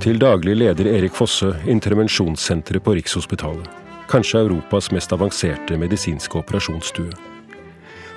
Til 0.00 0.20
daglig 0.20 0.56
leder 0.56 0.88
Erik 0.88 1.16
Fosse 1.16 1.52
intervensjonssenteret 1.68 2.84
på 2.84 2.94
Rikshospitalet. 2.96 3.68
Kanskje 4.10 4.40
Europas 4.40 4.88
mest 4.94 5.12
avanserte 5.12 5.76
medisinske 5.78 6.40
operasjonsstue. 6.40 7.12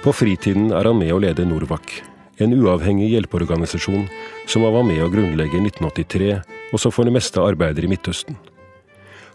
På 0.03 0.13
fritiden 0.15 0.71
er 0.71 0.87
han 0.89 0.97
med 0.99 1.11
å 1.13 1.19
lede 1.21 1.45
Norvac, 1.47 1.99
en 2.41 2.55
uavhengig 2.55 3.11
hjelpeorganisasjon 3.13 4.07
som 4.49 4.65
han 4.65 4.73
var 4.73 4.87
med 4.87 5.03
å 5.03 5.11
grunnlegge 5.11 5.59
i 5.59 5.65
1983, 5.67 6.31
og 6.73 6.81
som 6.81 6.91
for 6.91 7.07
det 7.07 7.13
meste 7.15 7.43
arbeider 7.43 7.85
i 7.85 7.91
Midtøsten. 7.91 8.39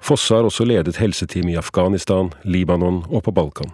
Fosse 0.00 0.34
har 0.34 0.48
også 0.48 0.66
ledet 0.68 0.98
helseteam 0.98 1.52
i 1.52 1.58
Afghanistan, 1.60 2.32
Libanon 2.44 3.04
og 3.08 3.24
på 3.28 3.34
Balkan. 3.34 3.72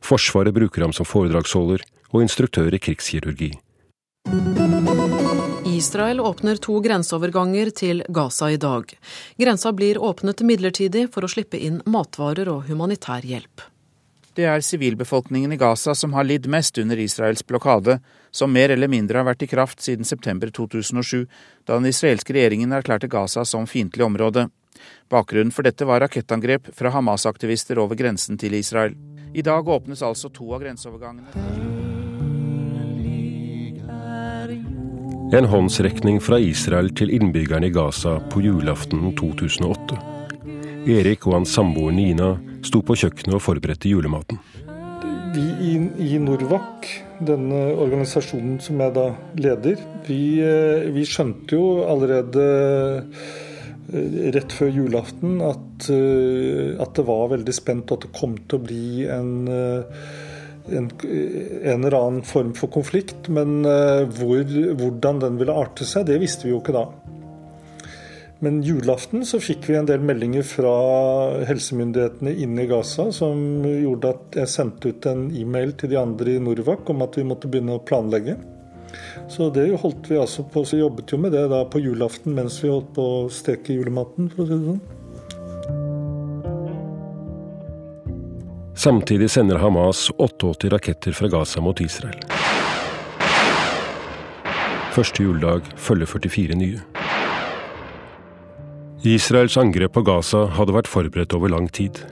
Forsvaret 0.00 0.54
bruker 0.54 0.82
ham 0.86 0.92
som 0.96 1.08
foredragsholder 1.08 1.84
og 2.10 2.22
instruktør 2.24 2.74
i 2.74 2.80
krigskirurgi. 2.82 3.52
Israel 5.80 6.20
åpner 6.20 6.58
to 6.60 6.76
grenseoverganger 6.84 7.70
til 7.76 8.02
Gaza 8.08 8.50
i 8.52 8.58
dag. 8.60 8.90
Grensa 9.40 9.72
blir 9.72 10.00
åpnet 10.02 10.42
midlertidig 10.44 11.06
for 11.14 11.24
å 11.24 11.30
slippe 11.30 11.60
inn 11.60 11.80
matvarer 11.88 12.50
og 12.52 12.66
humanitær 12.68 13.24
hjelp. 13.24 13.64
Det 14.36 14.44
er 14.46 14.62
sivilbefolkningen 14.62 15.52
i 15.52 15.58
Gaza 15.58 15.94
som 15.94 16.12
har 16.14 16.24
lidd 16.24 16.46
mest 16.52 16.78
under 16.78 17.00
Israels 17.02 17.42
blokade, 17.46 17.98
som 18.30 18.52
mer 18.52 18.70
eller 18.70 18.88
mindre 18.88 19.18
har 19.18 19.26
vært 19.26 19.42
i 19.42 19.48
kraft 19.50 19.82
siden 19.82 20.06
september 20.06 20.52
2007, 20.54 21.26
da 21.66 21.76
den 21.76 21.90
israelske 21.90 22.36
regjeringen 22.36 22.72
erklærte 22.76 23.10
Gaza 23.10 23.44
som 23.44 23.66
fiendtlig 23.66 24.06
område. 24.06 24.46
Bakgrunnen 25.10 25.52
for 25.52 25.66
dette 25.66 25.84
var 25.88 26.04
rakettangrep 26.04 26.70
fra 26.76 26.92
Hamas-aktivister 26.94 27.80
over 27.82 27.98
grensen 27.98 28.38
til 28.38 28.54
Israel. 28.56 28.94
I 29.32 29.42
dag 29.42 29.68
åpnes 29.68 30.02
altså 30.02 30.28
to 30.34 30.48
av 30.54 30.62
grenseovergangene. 30.64 31.30
En 35.30 35.46
håndsrekning 35.46 36.18
fra 36.18 36.40
Israel 36.42 36.90
til 36.98 37.12
innbyggerne 37.14 37.68
i 37.68 37.74
Gaza 37.74 38.16
på 38.32 38.42
julaften 38.42 39.12
2008. 39.18 39.98
Erik 40.90 41.28
og 41.28 41.36
hans 41.36 41.52
samboer 41.54 41.94
Nina 41.94 42.32
sto 42.66 42.80
på 42.82 42.96
kjøkkenet 42.98 43.36
og 43.38 43.44
forberedte 43.44 43.92
julematen. 43.92 44.40
Vi 45.30 45.44
i, 45.62 45.76
i 46.10 46.18
Norvac, 46.18 46.88
denne 47.22 47.60
organisasjonen 47.78 48.58
som 48.64 48.82
jeg 48.82 48.96
da 48.96 49.06
leder, 49.38 49.78
vi, 50.08 50.40
eh, 50.42 50.90
vi 50.90 51.06
skjønte 51.06 51.54
jo 51.54 51.84
allerede 51.86 52.48
rett 54.34 54.52
før 54.54 54.72
julaften 54.74 55.40
at, 55.44 55.88
eh, 55.92 56.74
at, 56.80 56.92
det 56.96 57.06
var 57.08 57.30
veldig 57.34 57.54
spent, 57.54 57.90
og 57.90 57.98
at 57.98 58.08
det 58.08 58.18
kom 58.18 58.36
til 58.46 58.60
å 58.60 58.64
bli 58.64 59.06
en, 59.10 59.32
eh, 59.50 60.02
en, 60.70 60.90
en 60.90 61.84
eller 61.84 61.98
annen 61.98 62.26
form 62.26 62.52
for 62.58 62.72
konflikt. 62.72 63.28
Men 63.28 63.62
hvor, 64.16 64.44
hvordan 64.80 65.24
den 65.24 65.40
ville 65.40 65.56
arte 65.56 65.88
seg, 65.88 66.06
det 66.10 66.20
visste 66.22 66.46
vi 66.46 66.54
jo 66.54 66.60
ikke 66.62 66.76
da. 66.76 66.86
Men 68.40 68.62
julaften 68.64 69.26
så 69.28 69.36
fikk 69.42 69.66
vi 69.68 69.76
en 69.76 69.88
del 69.88 70.00
meldinger 70.00 70.46
fra 70.48 70.70
helsemyndighetene 71.44 72.32
inne 72.40 72.64
i 72.64 72.70
Gaza 72.70 73.10
som 73.12 73.60
gjorde 73.66 74.14
at 74.14 74.38
jeg 74.40 74.52
sendte 74.54 74.94
ut 74.94 75.08
en 75.10 75.26
e-mail 75.36 75.74
til 75.76 75.92
de 75.92 75.98
andre 76.00 76.38
i 76.38 76.40
Norvak 76.40 76.88
om 76.88 77.04
at 77.04 77.18
vi 77.20 77.26
måtte 77.28 77.50
begynne 77.52 77.76
å 77.76 77.84
planlegge. 77.84 78.38
Så 79.30 79.46
det 79.54 79.68
holdt 79.78 80.10
vi 80.10 80.18
altså 80.18 80.42
på. 80.42 80.64
Så 80.66 80.80
jobbet 80.80 81.12
jo 81.12 81.18
med 81.22 81.32
det 81.36 81.44
da 81.52 81.62
på 81.70 81.78
julaften 81.82 82.34
mens 82.34 82.58
vi 82.64 82.70
holdt 82.72 82.90
på 82.96 83.04
å 83.20 83.28
steke 83.30 83.76
julematen, 83.76 84.30
for 84.32 84.42
å 84.42 84.48
si 84.48 84.56
det 84.58 84.66
sånn. 84.72 84.80
Samtidig 88.80 89.28
sender 89.30 89.60
Hamas 89.60 90.08
88 90.16 90.70
raketter 90.72 91.12
fra 91.12 91.28
Gaza 91.28 91.60
mot 91.60 91.80
Israel. 91.84 92.16
Første 94.96 95.22
juledag 95.22 95.68
følger 95.78 96.08
44 96.08 96.56
nye. 96.58 96.80
Israels 99.06 99.56
angrep 99.60 99.94
på 99.94 100.02
Gaza 100.08 100.46
hadde 100.56 100.74
vært 100.74 100.90
forberedt 100.90 101.36
over 101.36 101.52
lang 101.52 101.68
tid. 101.70 102.02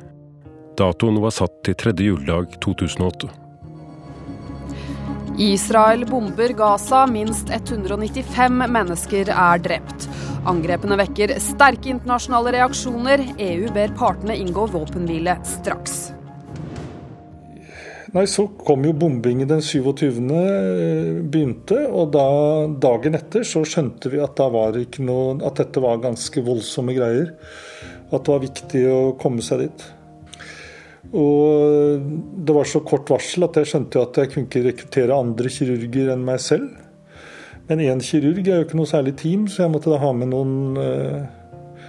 Datoen 0.78 1.18
var 1.24 1.34
satt 1.34 1.56
til 1.66 1.74
tredje 1.80 2.12
juledag 2.12 2.54
2008. 2.62 3.47
Israel 5.38 6.04
bomber 6.06 6.48
Gaza, 6.48 7.06
minst 7.06 7.50
195 7.50 8.64
mennesker 8.74 9.28
er 9.30 9.60
drept. 9.62 10.08
Angrepene 10.50 10.96
vekker 10.98 11.36
sterke 11.38 11.92
internasjonale 11.92 12.56
reaksjoner. 12.56 13.22
EU 13.38 13.68
ber 13.74 13.94
partene 14.00 14.34
inngå 14.34 14.64
våpenhvile 14.72 15.36
straks. 15.46 16.08
Nei, 18.16 18.24
Så 18.26 18.48
kom 18.66 18.82
jo 18.88 18.92
bombingen 18.92 19.46
den 19.46 19.62
27. 19.62 20.18
Eh, 20.32 21.22
begynte, 21.22 21.84
og 21.86 22.10
da, 22.16 22.26
dagen 22.80 23.14
etter 23.14 23.46
så 23.46 23.62
skjønte 23.62 24.10
vi 24.10 24.18
at, 24.24 24.42
ikke 24.80 25.04
noe, 25.06 25.36
at 25.44 25.60
dette 25.60 25.78
var 25.84 26.02
ganske 26.02 26.42
voldsomme 26.42 26.96
greier. 26.98 27.36
At 28.10 28.24
det 28.24 28.34
var 28.34 28.42
viktig 28.42 28.84
å 28.90 29.00
komme 29.20 29.44
seg 29.44 29.68
dit. 29.68 29.86
Og 31.16 32.04
det 32.44 32.52
var 32.56 32.68
så 32.68 32.82
kort 32.84 33.08
varsel 33.08 33.46
at 33.46 33.56
jeg 33.56 33.70
skjønte 33.70 34.02
at 34.02 34.20
jeg 34.20 34.32
kunne 34.32 34.48
ikke 34.48 34.64
rekruttere 34.66 35.16
andre 35.16 35.52
kirurger 35.52 36.12
enn 36.12 36.26
meg 36.26 36.42
selv. 36.44 36.68
Men 37.68 37.82
én 37.84 38.02
kirurg 38.04 38.44
er 38.44 38.60
jo 38.60 38.66
ikke 38.66 38.78
noe 38.80 38.88
særlig 38.88 39.14
team, 39.20 39.46
så 39.48 39.64
jeg 39.64 39.72
måtte 39.72 39.92
da 39.92 40.00
ha 40.00 40.12
med 40.16 40.30
noen, 40.32 40.76
eh, 40.80 41.24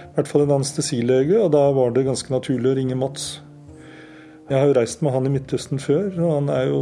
i 0.00 0.16
hvert 0.16 0.28
fall 0.28 0.44
en 0.44 0.58
anestesilege, 0.58 1.38
og 1.40 1.52
da 1.52 1.70
var 1.76 1.92
det 1.96 2.04
ganske 2.08 2.32
naturlig 2.32 2.68
å 2.68 2.74
ringe 2.76 2.98
Mats. 3.00 3.40
Jeg 4.50 4.58
har 4.58 4.66
jo 4.66 4.74
reist 4.76 5.00
med 5.00 5.14
han 5.14 5.28
i 5.28 5.32
Midtøsten 5.32 5.80
før, 5.80 6.10
og 6.18 6.30
han, 6.34 6.50
jo, 6.68 6.80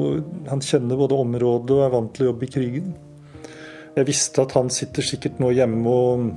han 0.49 0.63
kjenner 0.65 0.99
både 0.99 1.19
området 1.21 1.75
og 1.77 1.85
er 1.85 1.95
vant 1.95 2.15
til 2.17 2.25
å 2.25 2.31
jobbe 2.33 2.47
i 2.47 2.53
krigen. 2.55 2.95
Jeg 3.99 4.09
visste 4.09 4.43
at 4.43 4.55
han 4.57 4.71
sitter 4.73 5.05
sikkert 5.05 5.39
nå 5.43 5.51
hjemme 5.53 5.93
og, 5.93 6.29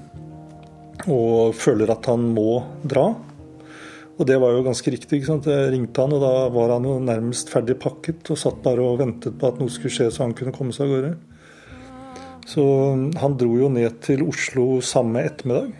og 1.08 1.55
føler 1.55 1.93
at 1.93 2.10
han 2.10 2.25
må 2.36 2.60
dra. 2.84 3.08
Og 4.21 4.27
det 4.29 4.35
var 4.37 4.53
jo 4.53 4.61
ganske 4.61 4.91
riktig. 4.93 5.17
ikke 5.17 5.31
sant? 5.31 5.47
Jeg 5.49 5.71
ringte 5.73 6.03
han, 6.03 6.11
og 6.13 6.21
da 6.21 6.45
var 6.53 6.75
han 6.75 6.85
jo 6.85 6.99
nærmest 7.01 7.49
ferdig 7.49 7.73
pakket 7.81 8.29
og 8.29 8.37
satt 8.37 8.59
bare 8.61 8.83
og 8.85 8.99
ventet 9.01 9.33
på 9.41 9.49
at 9.49 9.57
noe 9.57 9.73
skulle 9.73 9.95
skje 9.95 10.11
så 10.13 10.27
han 10.27 10.35
kunne 10.37 10.53
komme 10.53 10.73
seg 10.75 10.85
av 10.85 10.91
gårde. 10.93 11.13
Så 12.51 12.63
han 13.21 13.37
dro 13.39 13.51
jo 13.57 13.69
ned 13.73 13.97
til 14.05 14.21
Oslo 14.27 14.65
samme 14.85 15.19
ettermiddag. 15.25 15.73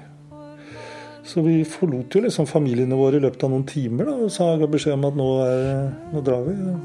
Så 1.21 1.38
vi 1.45 1.60
forlot 1.69 2.17
jo 2.17 2.24
liksom 2.25 2.50
familiene 2.50 2.98
våre 2.98 3.19
i 3.19 3.24
løpet 3.24 3.45
av 3.45 3.53
noen 3.53 3.67
timer 3.69 4.10
da, 4.10 4.15
og 4.25 4.33
sa 4.33 4.55
beskjed 4.57 4.98
om 4.98 5.05
at 5.12 5.19
nå, 5.19 5.29
er, 5.45 5.61
nå 6.16 6.20
drar 6.25 6.42
vi. 6.48 6.53
Ja. 6.57 6.75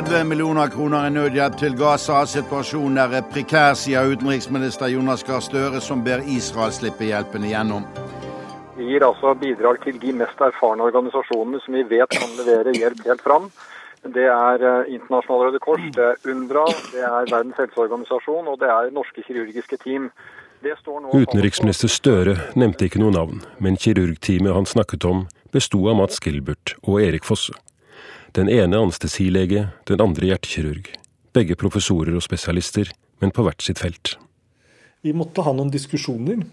30 0.00 0.24
millioner 0.24 0.68
kroner 0.68 1.06
i 1.06 1.10
nødhjelp 1.10 1.56
til 1.60 1.74
Gaza. 1.76 2.22
Situasjonen 2.24 2.96
er 3.02 3.24
prekær, 3.32 3.74
sier 3.76 4.08
utenriksminister 4.08 4.88
Jonas 4.88 5.24
Gahr 5.28 5.42
Støre, 5.44 5.80
som 5.84 6.00
ber 6.06 6.22
Israel 6.24 6.72
slippe 6.72 7.04
hjelpen 7.04 7.44
igjennom. 7.44 7.84
Vi 8.78 8.86
gir 8.88 9.04
altså 9.04 9.34
bidrag 9.42 9.82
til 9.84 10.00
de 10.00 10.14
mest 10.22 10.40
erfarne 10.40 10.86
organisasjonene 10.88 11.60
som 11.60 11.76
vi 11.76 11.84
vet 11.92 12.16
kan 12.16 12.32
levere 12.38 12.72
hjelp 12.78 13.04
helt 13.10 13.26
fram. 13.28 13.52
Det 14.16 14.24
er 14.24 14.66
eh, 14.70 14.94
Internasjonal 14.96 15.46
Røde 15.50 15.60
Kors, 15.68 15.84
det 15.92 16.06
er 16.14 16.32
UNDRA, 16.32 16.66
det 16.96 17.04
er 17.04 17.32
Verdens 17.34 17.60
helseorganisasjon 17.60 18.48
og 18.48 18.60
det 18.62 18.72
er 18.72 18.92
norske 18.96 19.26
kirurgiske 19.28 19.82
team. 19.84 20.12
Utenriksminister 20.64 21.92
Støre 21.92 22.40
nevnte 22.56 22.88
ikke 22.88 23.04
noe 23.04 23.12
navn, 23.12 23.44
men 23.60 23.76
kirurgteamet 23.76 24.56
han 24.56 24.68
snakket 24.68 25.04
om, 25.04 25.26
besto 25.52 25.88
av 25.92 26.00
Mats 26.00 26.24
Gilbert 26.24 26.78
og 26.86 27.02
Erik 27.04 27.28
Fosse. 27.28 27.52
Den 28.30 28.46
ene 28.46 28.78
anestesilege, 28.78 29.64
den 29.90 30.02
andre 30.04 30.28
hjertekirurg. 30.28 30.92
Begge 31.34 31.56
professorer 31.58 32.14
og 32.14 32.22
spesialister, 32.22 32.92
men 33.18 33.32
på 33.34 33.42
hvert 33.42 33.64
sitt 33.64 33.80
felt. 33.82 34.14
Vi 35.02 35.14
måtte 35.16 35.42
ha 35.42 35.54
noen 35.56 35.72
diskusjoner. 35.72 36.44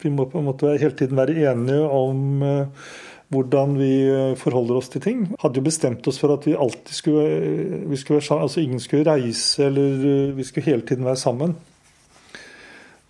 Vi 0.00 0.12
må 0.14 0.28
på 0.30 0.38
en 0.38 0.46
måte 0.46 0.76
hele 0.78 0.94
tiden 0.94 1.18
være 1.18 1.34
enige 1.50 1.88
om 1.90 2.44
uh, 2.44 2.84
hvordan 3.30 3.74
vi 3.78 3.90
eh, 4.10 4.36
forholder 4.38 4.78
oss 4.80 4.88
til 4.90 5.02
ting. 5.04 5.20
Hadde 5.38 5.60
jo 5.60 5.66
bestemt 5.66 6.06
oss 6.10 6.16
for 6.18 6.34
at 6.34 6.46
vi 6.48 6.56
alltid 6.58 6.94
skulle, 6.96 7.26
eh, 7.30 7.74
vi 7.90 7.98
skulle 7.98 8.18
være, 8.18 8.38
altså 8.46 8.62
ingen 8.62 8.82
skulle 8.82 9.06
reise, 9.06 9.68
eller 9.68 10.32
vi 10.34 10.46
skulle 10.46 10.66
hele 10.66 10.82
tiden 10.86 11.06
være 11.06 11.20
sammen. 11.20 11.54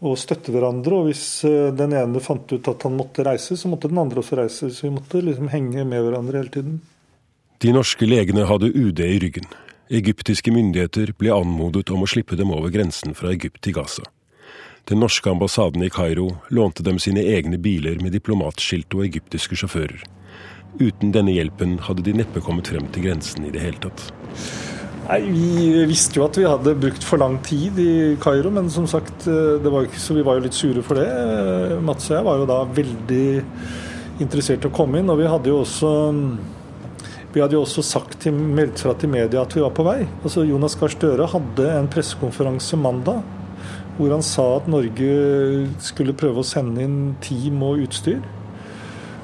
Og 0.04 0.18
støtte 0.20 0.52
hverandre. 0.52 0.98
Og 0.98 1.08
hvis 1.08 1.24
den 1.76 1.96
ene 1.96 2.20
fant 2.24 2.52
ut 2.52 2.68
at 2.72 2.84
han 2.84 2.96
måtte 2.96 3.24
reise, 3.24 3.56
så 3.56 3.68
måtte 3.72 3.88
den 3.88 4.00
andre 4.00 4.20
også 4.20 4.36
reise. 4.42 4.68
Så 4.72 4.88
vi 4.88 4.92
måtte 4.92 5.24
liksom 5.24 5.48
henge 5.52 5.84
med 5.88 6.04
hverandre 6.04 6.40
hele 6.40 6.52
tiden. 6.52 6.80
De 7.60 7.74
norske 7.76 8.06
legene 8.08 8.46
hadde 8.48 8.70
UD 8.72 9.02
i 9.04 9.18
ryggen. 9.20 9.44
Egyptiske 9.92 10.48
myndigheter 10.48 11.10
ble 11.20 11.34
anmodet 11.34 11.90
om 11.92 12.00
å 12.00 12.06
slippe 12.08 12.38
dem 12.38 12.54
over 12.56 12.72
grensen 12.72 13.12
fra 13.12 13.34
Egypt 13.34 13.58
til 13.66 13.74
Gaza. 13.76 14.06
Den 14.88 15.02
norske 15.04 15.28
ambassaden 15.28 15.82
i 15.84 15.90
Kairo 15.92 16.30
lånte 16.48 16.80
dem 16.86 16.96
sine 16.96 17.20
egne 17.20 17.58
biler 17.60 17.98
med 18.00 18.14
diplomatskilt 18.16 18.96
og 18.96 19.02
egyptiske 19.04 19.58
sjåfører. 19.60 20.06
Uten 20.80 21.12
denne 21.12 21.34
hjelpen 21.34 21.74
hadde 21.84 22.06
de 22.06 22.14
neppe 22.22 22.40
kommet 22.46 22.70
frem 22.72 22.86
til 22.94 23.04
grensen 23.10 23.44
i 23.44 23.52
det 23.52 23.60
hele 23.60 23.82
tatt. 23.84 24.06
Nei, 25.10 25.18
Vi 25.28 25.84
visste 25.90 26.16
jo 26.16 26.24
at 26.30 26.38
vi 26.40 26.46
hadde 26.48 26.74
brukt 26.80 27.04
for 27.04 27.20
lang 27.20 27.36
tid 27.44 27.76
i 27.76 28.16
Kairo, 28.24 28.54
men 28.54 28.70
som 28.70 28.86
sagt, 28.88 29.26
eh, 29.28 29.60
var 29.68 29.84
ikke, 29.84 30.00
så 30.00 30.16
vi 30.16 30.24
var 30.24 30.38
jo 30.38 30.46
litt 30.46 30.56
sure 30.56 30.80
for 30.80 30.94
det. 30.94 31.08
Eh, 31.12 31.76
Mats 31.82 32.08
og 32.08 32.16
jeg 32.16 32.24
var 32.24 32.38
jo 32.38 32.48
da 32.48 32.64
veldig 32.64 33.44
interessert 34.20 34.64
i 34.64 34.68
å 34.68 34.72
komme 34.72 34.96
inn, 34.96 35.10
og 35.10 35.18
vi 35.18 35.28
hadde 35.28 35.52
jo 35.52 35.60
også 35.60 35.92
vi 37.30 37.42
hadde 37.42 37.54
jo 37.54 37.62
også 37.62 37.84
sagt 37.86 38.16
til, 38.24 38.34
meldt 38.34 38.80
fra 38.82 38.94
til 38.98 39.10
media 39.12 39.44
at 39.44 39.54
vi 39.54 39.62
var 39.62 39.74
på 39.74 39.84
vei. 39.86 40.00
Altså 40.24 40.42
Jonas 40.48 40.74
Gahr 40.78 40.90
Støre 40.90 41.28
hadde 41.30 41.68
en 41.76 41.90
pressekonferanse 41.90 42.78
mandag 42.80 43.22
hvor 44.00 44.14
han 44.14 44.22
sa 44.24 44.44
at 44.56 44.68
Norge 44.70 45.08
skulle 45.84 46.16
prøve 46.16 46.40
å 46.40 46.46
sende 46.46 46.80
inn 46.82 46.98
team 47.20 47.60
og 47.66 47.82
utstyr. 47.84 48.22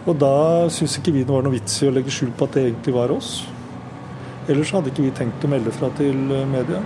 Og 0.07 0.19
da 0.21 0.69
syns 0.71 0.99
ikke 1.01 1.15
vi 1.15 1.25
det 1.25 1.33
var 1.33 1.47
noe 1.47 1.57
vits 1.57 1.81
i 1.81 1.89
å 1.89 1.95
legge 1.95 2.13
skjul 2.13 2.35
på 2.37 2.47
at 2.47 2.59
det 2.59 2.67
egentlig 2.67 2.95
var 2.95 3.15
oss. 3.15 3.31
Ellers 4.47 4.71
hadde 4.77 4.93
ikke 4.93 5.07
vi 5.07 5.15
tenkt 5.17 5.43
å 5.43 5.51
melde 5.51 5.73
fra 5.75 5.89
til 5.99 6.21
media. 6.53 6.85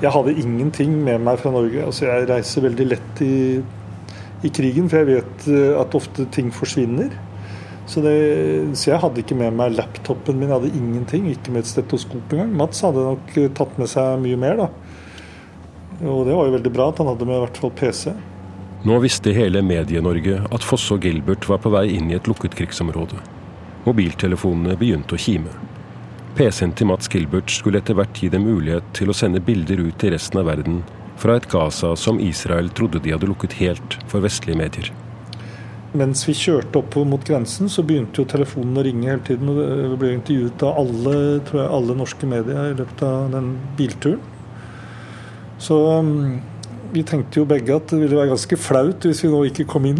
Jeg 0.00 0.14
hadde 0.14 0.36
ingenting 0.44 0.94
med 1.04 1.24
meg 1.24 1.40
fra 1.40 1.50
Norge. 1.56 1.82
Altså 1.88 2.06
jeg 2.06 2.28
reiser 2.30 2.68
veldig 2.68 2.86
lett 2.92 3.24
i 3.24 3.34
i 4.46 4.50
krigen, 4.52 4.88
for 4.90 5.02
jeg 5.02 5.20
vet 5.20 5.50
eh, 5.52 5.74
at 5.80 5.96
ofte 5.98 6.26
ting 6.34 6.50
forsvinner. 6.54 7.12
Så, 7.90 8.02
det, 8.04 8.14
så, 8.78 8.92
jeg 8.92 9.02
hadde 9.02 9.22
ikke 9.24 9.36
med 9.38 9.56
meg 9.58 9.74
laptopen 9.74 10.38
min, 10.38 10.48
jeg 10.48 10.60
hadde 10.60 10.78
ingenting. 10.78 11.26
Ikke 11.32 11.54
med 11.54 11.64
et 11.64 11.70
stetoskop 11.72 12.34
engang. 12.34 12.52
Mats 12.60 12.84
hadde 12.86 13.06
nok 13.08 13.36
eh, 13.36 13.50
tatt 13.56 13.74
med 13.80 13.90
seg 13.90 14.20
mye 14.22 14.38
mer, 14.40 14.64
da. 14.64 14.68
Og 16.00 16.22
det 16.28 16.36
var 16.36 16.46
jo 16.48 16.54
veldig 16.56 16.72
bra 16.72 16.88
at 16.92 17.02
han 17.02 17.10
hadde 17.10 17.26
med 17.28 17.36
i 17.36 17.42
hvert 17.42 17.58
fall 17.60 17.74
PC. 17.76 18.12
Nå 18.88 18.96
visste 19.02 19.34
hele 19.36 19.60
Medie-Norge 19.60 20.38
at 20.48 20.64
Fosse 20.64 20.94
og 20.96 21.04
Gilbert 21.04 21.44
var 21.50 21.60
på 21.60 21.72
vei 21.74 21.90
inn 21.98 22.08
i 22.08 22.16
et 22.16 22.30
lukket 22.30 22.54
krigsområde. 22.56 23.18
Mobiltelefonene 23.84 24.78
begynte 24.80 25.18
å 25.18 25.20
kime. 25.20 25.52
PC-en 26.38 26.72
til 26.78 26.88
Mats 26.88 27.10
Gilbert 27.12 27.52
skulle 27.52 27.82
etter 27.82 27.98
hvert 27.98 28.16
gi 28.16 28.30
dem 28.32 28.46
mulighet 28.46 28.86
til 28.96 29.10
å 29.10 29.16
sende 29.16 29.42
bilder 29.44 29.82
ut 29.82 29.98
til 30.00 30.14
resten 30.14 30.40
av 30.40 30.48
verden 30.48 30.80
fra 31.20 31.36
et 31.36 31.46
Gaza 31.52 31.92
som 32.00 32.20
Israel 32.22 32.70
trodde 32.76 33.02
de 33.04 33.12
hadde 33.12 33.28
lukket 33.28 33.58
helt 33.60 33.96
for 34.08 34.24
vestlige 34.24 34.58
medier. 34.58 34.90
mens 35.92 36.22
vi 36.22 36.32
kjørte 36.38 36.78
opp 36.78 36.94
mot 37.02 37.24
grensen, 37.26 37.68
så 37.68 37.82
begynte 37.82 38.22
jo 38.22 38.28
telefonen 38.30 38.78
å 38.78 38.84
ringe 38.86 39.08
hele 39.10 39.24
tiden. 39.26 39.48
og 39.50 39.56
Vi 39.58 39.96
ble 39.98 40.12
intervjuet 40.14 40.62
av 40.62 40.78
alle, 40.78 41.14
tror 41.48 41.62
jeg, 41.64 41.72
alle 41.78 41.96
norske 41.98 42.28
medier 42.30 42.70
i 42.70 42.76
løpet 42.78 43.02
av 43.02 43.32
den 43.34 43.56
bilturen. 43.76 44.20
Så 45.58 45.76
um, 45.98 46.40
vi 46.94 47.02
tenkte 47.02 47.42
jo 47.42 47.48
begge 47.50 47.74
at 47.74 47.90
det 47.90 47.98
ville 48.00 48.16
være 48.16 48.32
ganske 48.32 48.56
flaut 48.56 49.04
hvis 49.04 49.24
vi 49.26 49.32
nå 49.34 49.42
ikke 49.50 49.66
kom 49.68 49.90
inn. 49.90 49.98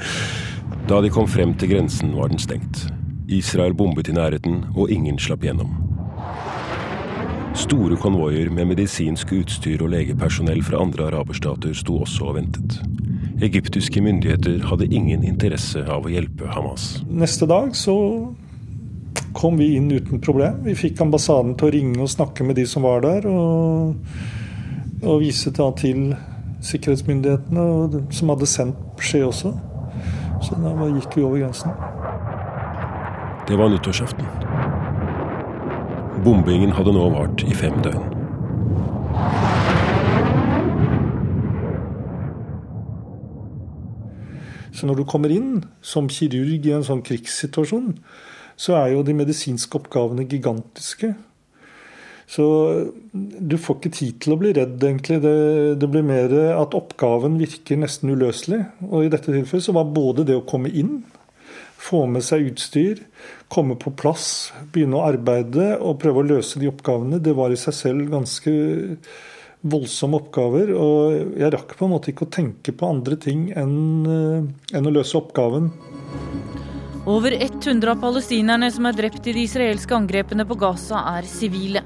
da 0.90 1.00
de 1.00 1.10
kom 1.12 1.26
frem 1.26 1.56
til 1.56 1.72
grensen, 1.72 2.12
var 2.20 2.28
den 2.28 2.42
stengt. 2.42 2.90
Israel 3.30 3.72
bombet 3.74 4.12
i 4.12 4.16
nærheten, 4.16 4.66
og 4.76 4.92
ingen 4.92 5.18
slapp 5.22 5.48
gjennom. 5.48 5.89
Store 7.54 7.96
konvoier 7.96 8.50
med 8.50 8.68
medisinsk 8.70 9.32
utstyr 9.34 9.82
og 9.82 9.90
legepersonell 9.90 10.62
fra 10.62 10.80
andre 10.82 11.08
araberstater 11.10 11.74
sto 11.74 11.98
også 12.04 12.28
og 12.30 12.36
ventet. 12.38 12.76
Egyptiske 13.42 14.02
myndigheter 14.04 14.60
hadde 14.68 14.86
ingen 14.86 15.24
interesse 15.26 15.82
av 15.88 16.06
å 16.06 16.12
hjelpe 16.12 16.46
Hamas. 16.54 17.00
Neste 17.10 17.48
dag 17.50 17.72
så 17.76 17.96
kom 19.34 19.58
vi 19.58 19.72
inn 19.78 19.90
uten 19.90 20.20
problem. 20.22 20.60
Vi 20.66 20.76
fikk 20.78 21.00
ambassaden 21.02 21.56
til 21.58 21.70
å 21.70 21.72
ringe 21.74 22.04
og 22.04 22.12
snakke 22.12 22.46
med 22.46 22.58
de 22.60 22.66
som 22.70 22.86
var 22.86 23.02
der, 23.04 23.26
og, 23.30 23.96
og 25.02 25.22
vise 25.22 25.52
da 25.56 25.70
til 25.78 26.12
sikkerhetsmyndighetene, 26.66 27.64
og, 27.64 27.98
som 28.14 28.34
hadde 28.34 28.50
sendt 28.50 28.84
beskjed 29.00 29.26
også. 29.30 29.54
Så 30.44 30.60
da 30.60 30.92
gikk 30.92 31.18
vi 31.18 31.26
over 31.26 31.42
grensen. 31.42 31.74
Det 33.48 33.58
var 33.58 33.72
nyttårsaften. 33.72 34.39
Bombingen 36.20 36.74
hadde 36.76 36.92
nå 36.92 37.06
vart 37.14 37.40
i 37.48 37.54
fem 37.56 37.78
døgn. 37.80 38.02
Så 44.76 44.88
når 44.88 45.00
du 45.00 45.06
kommer 45.08 45.32
inn 45.32 45.62
som 45.80 46.10
kirurg 46.12 46.66
i 46.68 46.74
en 46.76 46.84
sånn 46.84 47.00
krigssituasjon, 47.04 47.94
så 48.60 48.76
er 48.82 48.94
jo 48.94 49.04
de 49.04 49.16
medisinske 49.16 49.80
oppgavene 49.80 50.26
gigantiske. 50.28 51.14
Så 52.30 52.44
du 53.12 53.56
får 53.58 53.78
ikke 53.80 53.92
tid 53.96 54.18
til 54.22 54.36
å 54.36 54.38
bli 54.40 54.52
redd, 54.54 54.76
egentlig. 54.76 55.18
Det, 55.24 55.34
det, 55.80 55.88
blir 55.90 56.04
mer 56.06 56.36
at 56.52 56.76
oppgaven 56.78 57.40
virker 57.40 57.80
nesten 57.80 58.12
uløselig. 58.12 58.60
Og 58.86 59.08
i 59.08 59.10
dette 59.12 59.32
tilfellet 59.32 59.66
så 59.66 59.74
var 59.74 59.88
både 59.90 60.28
det 60.28 60.36
å 60.38 60.44
komme 60.46 60.70
inn, 60.70 61.00
få 61.80 62.04
med 62.10 62.24
seg 62.24 62.50
utstyr, 62.50 63.02
komme 63.50 63.76
på 63.80 63.92
plass, 63.96 64.52
begynne 64.72 64.98
å 65.00 65.06
arbeide 65.08 65.72
og 65.78 65.98
prøve 66.02 66.22
å 66.22 66.30
løse 66.36 66.60
de 66.60 66.68
oppgavene, 66.70 67.22
det 67.22 67.34
var 67.38 67.52
i 67.52 67.58
seg 67.60 67.76
selv 67.76 68.10
ganske 68.12 68.52
voldsomme 69.60 70.20
oppgaver. 70.20 70.72
Og 70.76 71.38
jeg 71.40 71.52
rakk 71.54 71.76
på 71.78 71.86
en 71.86 71.94
måte 71.94 72.12
ikke 72.12 72.28
å 72.28 72.34
tenke 72.36 72.74
på 72.76 72.88
andre 72.88 73.18
ting 73.20 73.48
enn, 73.56 73.78
eh, 74.06 74.76
enn 74.76 74.88
å 74.88 74.94
løse 74.94 75.18
oppgaven. 75.18 75.70
Over 77.08 77.32
100 77.32 77.88
av 77.88 78.00
palestinerne 78.00 78.68
som 78.70 78.86
er 78.86 78.92
drept 78.92 79.26
i 79.26 79.32
de 79.32 79.46
israelske 79.48 79.96
angrepene 79.96 80.44
på 80.46 80.58
Gaza, 80.60 81.00
er 81.16 81.22
sivile. 81.28 81.82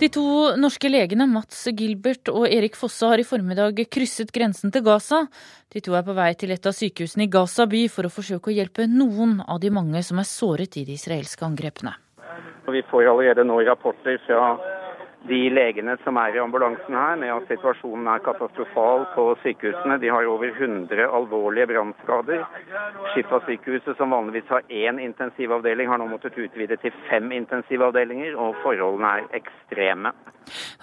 De 0.00 0.08
to 0.08 0.22
norske 0.56 0.88
legene 0.88 1.26
Mats 1.28 1.66
Gilbert 1.76 2.30
og 2.32 2.46
Erik 2.48 2.76
Fosse 2.80 3.04
har 3.04 3.20
i 3.20 3.24
formiddag 3.28 3.82
krysset 3.92 4.30
grensen 4.32 4.72
til 4.72 4.80
Gaza. 4.86 5.26
De 5.68 5.82
to 5.84 5.92
er 5.92 6.06
på 6.06 6.14
vei 6.16 6.30
til 6.40 6.54
et 6.54 6.64
av 6.64 6.72
sykehusene 6.72 7.26
i 7.26 7.28
Gaza 7.28 7.66
by 7.68 7.82
for 7.92 8.08
å 8.08 8.12
forsøke 8.14 8.48
å 8.48 8.54
hjelpe 8.56 8.86
noen 8.88 9.42
av 9.44 9.60
de 9.60 9.68
mange 9.68 10.00
som 10.06 10.22
er 10.22 10.28
såret 10.30 10.78
i 10.80 10.86
de 10.88 10.96
israelske 10.96 11.44
angrepene. 11.44 11.92
Vi 12.72 12.80
får 12.88 13.10
allerede 13.12 13.44
nå 13.44 13.58
rapporter 13.68 14.16
fra 14.24 14.54
de 15.28 15.40
legene 15.52 15.96
som 16.04 16.16
er 16.16 16.36
i 16.36 16.40
ambulansen 16.40 16.96
her, 16.96 17.18
med 17.20 17.32
at 17.34 17.48
situasjonen 17.50 18.08
er 18.08 18.22
katastrofal 18.24 19.04
på 19.14 19.26
sykehusene. 19.42 19.98
De 20.00 20.08
har 20.08 20.28
over 20.30 20.48
100 20.48 21.08
alvorlige 21.18 21.68
brannskader. 21.72 22.46
Shifa-sykehuset, 23.12 23.98
som 23.98 24.14
vanligvis 24.16 24.48
har 24.48 24.64
én 24.70 25.00
intensivavdeling, 25.04 25.90
har 25.92 26.00
nå 26.00 26.08
måttet 26.08 26.38
utvide 26.40 26.78
til 26.80 26.94
fem 27.10 27.32
intensivavdelinger, 27.36 28.36
og 28.36 28.56
forholdene 28.64 29.12
er 29.18 29.40
ekstreme. 29.42 30.14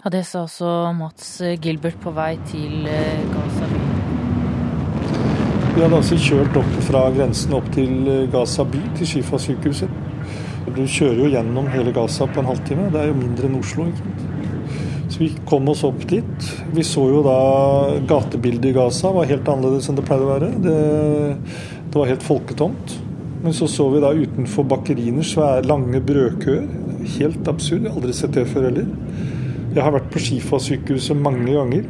Ja, 0.03 0.09
Det 0.09 0.25
sa 0.25 0.45
altså 0.45 0.93
Mats 0.93 1.41
Gilbert 1.61 1.97
på 2.03 2.13
vei 2.13 2.35
til 2.45 2.85
eh, 2.85 3.23
Gaza 3.33 3.71
by. 3.73 3.81
Vi 5.77 5.81
hadde 5.81 5.97
altså 5.97 6.17
kjørt 6.17 6.55
opp 6.57 6.77
fra 6.87 7.07
grensen 7.13 7.57
opp 7.57 7.73
til 7.73 8.07
eh, 8.09 8.29
Gaza 8.33 8.63
by, 8.65 8.85
til 8.97 9.11
Shifa-sykehuset. 9.15 10.06
Du 10.75 10.83
kjører 10.83 11.21
jo 11.21 11.29
gjennom 11.31 11.67
hele 11.71 11.93
Gaza 11.95 12.27
på 12.27 12.41
en 12.41 12.49
halvtime. 12.51 12.89
Det 12.93 12.99
er 13.01 13.11
jo 13.11 13.19
mindre 13.21 13.47
enn 13.47 13.59
Oslo. 13.59 13.87
ikke 13.87 14.03
sant? 14.03 14.25
Så 15.07 15.21
vi 15.21 15.29
kom 15.47 15.69
oss 15.71 15.85
opp 15.87 16.01
dit. 16.09 16.47
Vi 16.75 16.83
så 16.85 17.05
jo 17.09 17.21
da 17.25 17.37
gatebildet 18.09 18.71
i 18.71 18.75
Gaza 18.75 19.13
var 19.15 19.29
helt 19.29 19.47
annerledes 19.47 19.87
enn 19.87 19.97
det 19.97 20.03
pleide 20.07 20.27
å 20.27 20.33
være. 20.33 20.49
Det, 20.65 20.79
det 21.87 22.01
var 22.01 22.11
helt 22.11 22.25
folketomt. 22.25 22.97
Men 23.43 23.55
så 23.55 23.69
så 23.71 23.87
vi 23.93 24.01
da 24.03 24.11
utenfor 24.11 24.67
bakeriene 24.67 25.23
svære, 25.25 25.63
lange 25.69 26.01
brødkøer. 26.03 26.67
Helt 27.15 27.47
absurd. 27.47 27.85
Jeg 27.85 27.93
har 27.93 28.01
aldri 28.01 28.17
sett 28.17 28.35
det 28.35 28.43
før 28.51 28.67
heller. 28.67 28.91
Jeg 29.71 29.85
har 29.85 29.95
vært 29.95 30.11
på 30.11 30.21
Shifa-sykehuset 30.25 31.17
mange 31.21 31.47
ganger. 31.53 31.87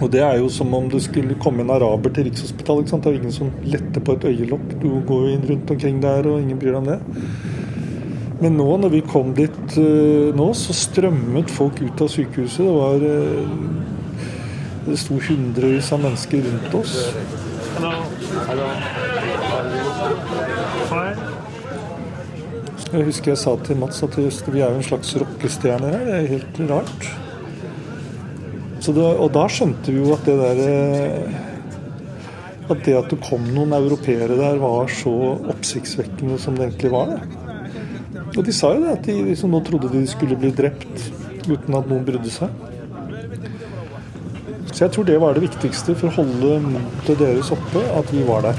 Og 0.00 0.10
det 0.12 0.20
er 0.24 0.40
jo 0.40 0.48
som 0.52 0.72
om 0.76 0.88
det 0.92 1.02
skulle 1.04 1.36
komme 1.40 1.64
en 1.64 1.72
araber 1.72 2.12
til 2.12 2.26
Rikshospitalet. 2.28 2.90
Det 2.90 3.10
er 3.10 3.14
jo 3.14 3.20
ingen 3.20 3.36
som 3.36 3.52
letter 3.64 4.02
på 4.04 4.16
et 4.16 4.26
øyelokk. 4.32 4.74
Du 4.80 4.88
går 5.08 5.28
jo 5.28 5.36
inn 5.36 5.46
rundt 5.50 5.70
omkring 5.76 6.02
der, 6.02 6.28
og 6.30 6.40
ingen 6.40 6.58
bryr 6.60 6.74
deg 6.74 6.82
om 6.82 6.90
det. 6.90 6.98
Men 8.40 8.58
nå 8.58 8.66
når 8.82 8.92
vi 8.92 9.00
kom 9.06 9.32
dit 9.36 9.76
uh, 9.80 10.34
nå, 10.36 10.50
så 10.56 10.76
strømmet 10.76 11.52
folk 11.52 11.80
ut 11.80 12.02
av 12.04 12.10
sykehuset. 12.12 12.66
Det 12.66 12.74
var 12.76 13.00
uh, 13.00 13.44
Det 14.86 14.98
sto 15.00 15.16
hundrevis 15.28 15.88
av 15.96 16.02
mennesker 16.04 16.44
rundt 16.44 16.76
oss. 16.78 16.96
Jeg 22.86 23.06
husker 23.08 23.32
jeg 23.32 23.40
sa 23.40 23.56
til 23.66 23.80
Mats 23.80 24.04
at 24.06 24.14
vi 24.16 24.60
er 24.60 24.70
jo 24.70 24.78
en 24.78 24.84
slags 24.86 25.16
rockestjerner 25.18 25.96
her. 25.96 26.04
Det 26.06 26.18
er 26.18 26.28
helt 26.36 26.60
rart. 26.70 27.08
Det, 28.86 29.02
og 29.02 29.32
da 29.34 29.48
skjønte 29.50 29.90
vi 29.90 29.98
jo 29.98 30.12
at 30.14 30.28
det 30.28 30.36
der 30.38 30.60
eh, 30.62 31.38
At 32.70 32.84
det 32.86 32.94
at 32.98 33.10
det 33.10 33.18
kom 33.24 33.42
noen 33.54 33.74
europeere 33.74 34.36
der, 34.38 34.60
var 34.62 34.86
så 34.90 35.14
oppsiktsvekkende 35.50 36.38
som 36.38 36.54
det 36.54 36.68
egentlig 36.68 36.92
var. 36.94 37.16
det. 37.16 37.45
Og 38.36 38.44
de 38.44 38.52
sa 38.52 38.72
jo 38.74 38.82
det, 38.84 38.92
at 38.98 39.06
de 39.08 39.14
liksom 39.30 39.52
nå 39.54 39.62
trodde 39.64 39.88
de 39.92 40.02
skulle 40.08 40.36
bli 40.36 40.50
drept 40.54 41.06
uten 41.46 41.76
at 41.78 41.88
noen 41.88 42.04
brydde 42.04 42.32
seg. 42.32 42.52
Så 44.72 44.84
jeg 44.84 44.92
tror 44.92 45.06
det 45.08 45.16
var 45.22 45.36
det 45.36 45.46
viktigste 45.46 45.94
for 45.96 46.10
å 46.10 46.16
holde 46.18 46.58
motet 46.66 47.20
deres 47.22 47.48
oppe, 47.54 47.80
at 47.96 48.12
vi 48.12 48.24
var 48.28 48.44
der. 48.44 48.56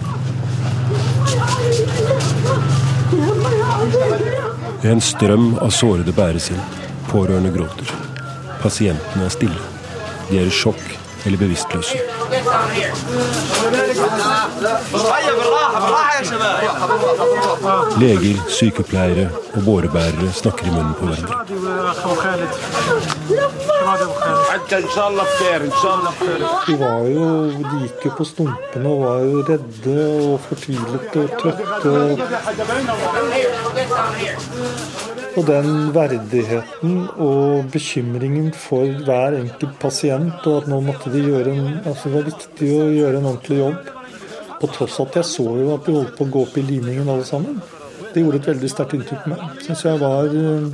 En 4.88 5.02
strøm 5.04 5.52
av 5.62 5.70
sårede 5.76 6.14
bæres 6.16 6.50
inn. 6.54 6.64
Pårørende 7.12 7.54
gråter. 7.54 7.92
Pasientene 8.64 9.28
er 9.28 9.36
stille. 9.36 9.74
De 10.32 10.42
er 10.42 10.50
i 10.50 10.54
sjokk 10.54 10.98
eller 11.28 11.38
bevisstløse. 11.38 11.98
Leger, 18.00 18.38
sykepleiere 18.50 19.30
og 19.54 19.62
bårebærere 19.66 20.32
snakker 20.34 20.66
i 20.66 20.70
munnen 20.70 20.94
på 21.00 21.06
hverandre. 21.06 21.34
De 26.68 26.80
var 26.80 27.02
jo, 27.12 27.26
de 27.58 27.76
gikk 27.84 28.06
jo 28.06 28.12
på 28.18 28.24
stumpene 28.32 28.88
og 28.90 28.98
var 29.04 29.20
jo 29.28 29.44
redde 29.52 30.00
og 30.32 30.40
fortvilet 30.48 31.16
og 31.24 31.28
trøtte. 31.42 31.94
Og 35.38 35.46
den 35.46 35.92
verdigheten 35.94 36.96
og 37.22 37.68
bekymringen 37.70 38.50
for 38.58 38.90
hver 39.06 39.38
enkelt 39.38 39.76
pasient, 39.82 40.42
og 40.50 40.64
at 40.64 40.70
nå 40.72 40.80
måtte 40.82 41.12
de 41.14 41.22
gjøre 41.22 41.54
en, 41.54 41.68
altså 41.86 42.10
det 42.10 42.16
var 42.16 42.30
viktig 42.32 42.70
å 42.74 42.88
gjøre 42.96 43.20
en 43.20 43.30
ordentlig 43.32 43.60
jobb. 43.60 43.92
På 44.58 44.70
tross 44.74 44.98
av 44.98 45.12
at 45.12 45.20
jeg 45.20 45.30
så 45.30 45.46
jo 45.60 45.74
at 45.76 45.86
de 45.86 45.94
holdt 45.94 46.16
på 46.18 46.26
å 46.26 46.32
gå 46.34 46.46
opp 46.48 46.58
i 46.58 46.66
limingen 46.66 47.12
alle 47.14 47.28
sammen. 47.28 47.60
Det 48.14 48.24
gjorde 48.24 48.42
et 48.42 48.50
veldig 48.50 48.72
sterkt 48.74 48.98
inntrykk 48.98 49.28
på 49.28 49.34
meg. 49.36 49.44
Syns 49.68 49.84
jeg 49.86 50.02
var 50.02 50.34
eh, 50.42 50.72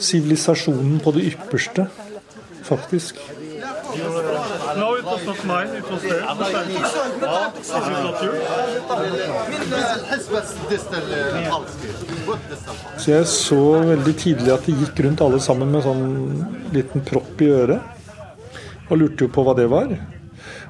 sivilisasjonen 0.00 0.96
på 1.04 1.12
det 1.18 1.26
ypperste, 1.34 1.84
faktisk. 2.64 3.20
No, 3.98 4.94
it 4.96 5.04
was 5.04 5.26
not 5.26 5.44
mine. 5.44 5.68
It 5.76 5.90
was 5.90 6.02
there. 6.02 6.20
Is 6.20 7.70
it 7.70 8.02
not 8.04 8.22
yours. 8.22 8.42
Så 12.98 13.10
jeg 13.10 13.26
så 13.30 13.60
veldig 13.88 14.14
tidlig 14.18 14.52
at 14.54 14.66
de 14.66 14.74
gikk 14.82 15.00
rundt 15.06 15.22
alle 15.24 15.40
sammen 15.42 15.72
med 15.72 15.84
sånn 15.86 16.04
liten 16.74 17.04
propp 17.06 17.42
i 17.42 17.50
øret. 17.54 17.80
Og 18.88 19.00
lurte 19.02 19.26
jo 19.26 19.32
på 19.32 19.44
hva 19.46 19.54
det 19.58 19.68
var. 19.70 19.92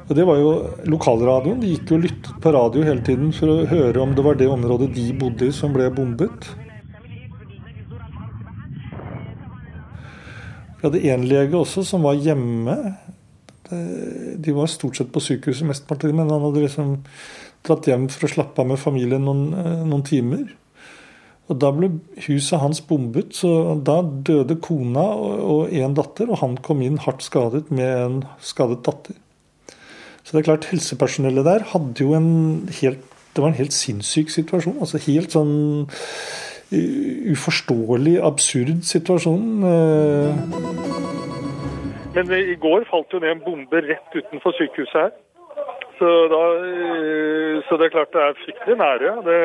Og 0.08 0.14
det 0.16 0.24
var 0.24 0.40
jo 0.40 0.52
lokalradioen. 0.88 1.60
De 1.62 1.74
gikk 1.74 1.92
jo 1.92 1.98
og 1.98 2.06
lyttet 2.06 2.40
på 2.42 2.54
radio 2.54 2.86
hele 2.86 3.04
tiden 3.04 3.32
for 3.36 3.52
å 3.52 3.66
høre 3.68 4.02
om 4.02 4.14
det 4.16 4.24
var 4.24 4.38
det 4.40 4.48
området 4.50 4.90
de 4.94 5.10
bodde 5.20 5.50
i 5.50 5.54
som 5.54 5.74
ble 5.74 5.90
bombet. 5.94 6.48
Vi 10.78 10.86
hadde 10.86 11.04
én 11.10 11.26
lege 11.26 11.58
også 11.58 11.82
som 11.84 12.04
var 12.06 12.14
hjemme 12.22 12.76
De 13.68 14.54
var 14.56 14.70
stort 14.70 14.96
sett 14.98 15.10
på 15.12 15.22
sykehuset 15.22 15.68
mesteparten, 15.68 16.14
men 16.16 16.30
han 16.32 16.44
hadde 16.46 16.64
liksom 16.64 16.96
dratt 17.66 17.88
hjem 17.90 18.06
for 18.12 18.28
å 18.28 18.32
slappe 18.32 18.62
av 18.62 18.70
med 18.70 18.80
familien 18.80 19.24
noen, 19.26 19.50
noen 19.88 20.04
timer. 20.06 20.46
Og 21.48 21.56
Da 21.56 21.70
ble 21.72 21.88
huset 22.26 22.60
hans 22.60 22.80
bombet, 22.84 23.32
så 23.36 23.76
da 23.80 24.02
døde 24.02 24.58
kona 24.60 25.06
og 25.08 25.72
en 25.72 25.96
datter. 25.96 26.28
Og 26.28 26.42
han 26.42 26.58
kom 26.64 26.82
inn 26.84 27.00
hardt 27.04 27.24
skadet 27.24 27.70
med 27.72 27.88
en 27.88 28.18
skadet 28.44 28.82
datter. 28.84 29.16
Så 30.22 30.34
det 30.34 30.42
er 30.42 30.50
klart, 30.50 30.68
helsepersonellet 30.68 31.46
der 31.46 31.64
hadde 31.70 32.04
jo 32.04 32.12
en 32.16 32.68
helt 32.80 33.04
Det 33.32 33.42
var 33.44 33.52
en 33.52 33.60
helt 33.60 33.72
sinnssyk 33.72 34.32
situasjon. 34.32 34.80
altså 34.80 34.98
Helt 34.98 35.30
sånn 35.30 35.84
uforståelig, 37.32 38.16
absurd 38.24 38.82
situasjon. 38.84 39.46
Men 42.18 42.32
i 42.34 42.54
går 42.58 42.84
falt 42.90 43.12
jo 43.14 43.20
ned 43.22 43.30
en 43.30 43.42
bombe 43.44 43.80
rett 43.84 44.14
utenfor 44.14 44.54
sykehuset 44.58 44.96
her. 44.98 45.12
Så, 45.98 46.08
da, 46.32 46.40
så 47.68 47.76
det 47.78 47.86
er 47.86 47.92
klart 47.94 48.14
det 48.14 48.24
er 48.24 48.40
fryktelig 48.40 48.76
nære. 48.80 49.12
Det, 49.26 49.36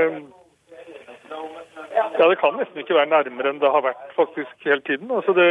ja, 1.93 2.25
det 2.29 2.39
kan 2.41 2.57
nesten 2.57 2.81
ikke 2.81 2.97
være 2.97 3.12
nærmere 3.12 3.53
enn 3.53 3.62
det 3.62 3.71
har 3.75 3.86
vært 3.86 4.17
faktisk 4.17 4.65
hele 4.65 4.81
tiden. 4.89 5.13
Altså 5.13 5.36
det, 5.38 5.47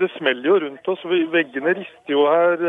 det 0.00 0.10
smeller 0.18 0.50
jo 0.50 0.60
rundt 0.66 0.92
oss. 0.92 1.08
Veggene 1.32 1.74
rister 1.80 2.12
jo 2.12 2.28
her. 2.28 2.68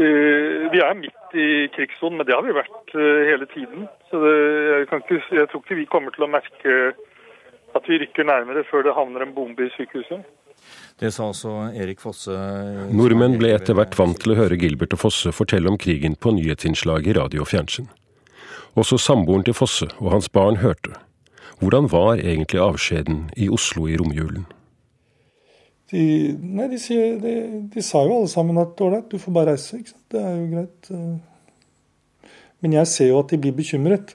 Vi 0.00 0.82
er 0.88 0.96
midt 0.96 1.38
i 1.44 1.48
krigssonen, 1.76 2.22
men 2.22 2.28
det 2.28 2.36
har 2.38 2.44
vi 2.48 2.56
vært 2.56 2.98
hele 3.28 3.52
tiden. 3.52 3.88
Så 4.08 4.24
det, 4.24 4.34
jeg, 4.72 4.88
ikke, 4.88 5.22
jeg, 5.42 5.48
tror 5.52 5.64
ikke 5.64 5.80
vi 5.84 5.88
kommer 5.92 6.16
til 6.16 6.24
å 6.24 6.32
merke 6.38 6.80
at 7.76 7.88
vi 7.88 8.00
rykker 8.00 8.32
nærmere 8.32 8.64
før 8.72 8.88
det 8.88 8.96
havner 8.96 9.28
en 9.28 9.36
bombe 9.36 9.68
i 9.68 9.74
sykehuset. 9.76 10.24
Det 11.00 11.08
sa 11.14 11.30
altså 11.30 11.50
Erik 11.72 12.02
Fosse. 12.02 12.34
Nordmenn 12.92 13.38
ble 13.40 13.54
etter 13.56 13.76
hvert 13.78 13.94
vant 13.96 14.18
til 14.20 14.34
å 14.34 14.36
høre 14.42 14.58
Gilbert 14.60 14.92
og 14.92 15.00
Fosse 15.06 15.32
fortelle 15.32 15.70
om 15.70 15.78
krigen 15.80 16.12
på 16.12 16.34
nyhetsinnslag 16.36 17.08
i 17.08 17.14
radio 17.16 17.46
og 17.46 17.48
fjernsyn. 17.48 17.88
Også 18.76 18.98
samboeren 19.00 19.46
til 19.46 19.56
Fosse 19.56 19.88
og 19.96 20.12
hans 20.12 20.28
barn 20.28 20.60
hørte. 20.60 20.92
Hvordan 21.60 21.88
var 21.92 22.20
egentlig 22.20 22.60
avskjeden 22.60 23.30
i 23.36 23.48
Oslo 23.52 23.86
i 23.88 23.96
romjulen? 24.00 24.44
De, 25.90 26.02
nei, 26.36 26.68
de, 26.70 26.78
sier, 26.78 27.16
de, 27.18 27.34
de, 27.72 27.82
sa 27.82 28.04
jo 28.06 28.20
alle 28.20 28.30
sammen 28.30 28.60
at 28.60 28.78
ålreit, 28.80 29.08
du 29.10 29.18
får 29.18 29.34
bare 29.34 29.56
reise. 29.56 29.80
Ikke 29.80 29.94
sant? 29.94 30.06
Det 30.12 30.20
er 30.20 30.36
jo 30.36 30.46
greit. 30.52 30.92
Men 32.60 32.76
jeg 32.76 32.92
ser 32.92 33.10
jo 33.10 33.22
at 33.24 33.32
de 33.32 33.40
blir 33.40 33.56
bekymret. 33.56 34.14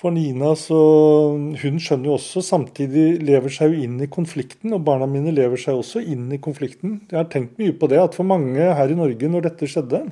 For 0.00 0.14
Nina, 0.14 0.54
så 0.56 0.76
hun 1.60 1.74
skjønner 1.76 2.08
jo 2.08 2.14
også, 2.16 2.40
samtidig 2.40 3.18
lever 3.20 3.52
seg 3.52 3.74
jo 3.74 3.84
inn 3.84 3.98
i 4.00 4.08
konflikten. 4.08 4.72
Og 4.72 4.80
barna 4.86 5.04
mine 5.04 5.34
lever 5.36 5.60
seg 5.60 5.76
også 5.76 6.00
inn 6.00 6.30
i 6.32 6.40
konflikten. 6.40 7.02
Jeg 7.10 7.18
har 7.18 7.28
tenkt 7.28 7.60
mye 7.60 7.74
på 7.76 7.90
det, 7.92 7.98
at 8.00 8.16
for 8.16 8.24
mange 8.24 8.56
her 8.56 8.92
i 8.92 8.96
Norge, 8.96 9.28
når 9.28 9.50
dette 9.50 9.68
skjedde, 9.68 10.06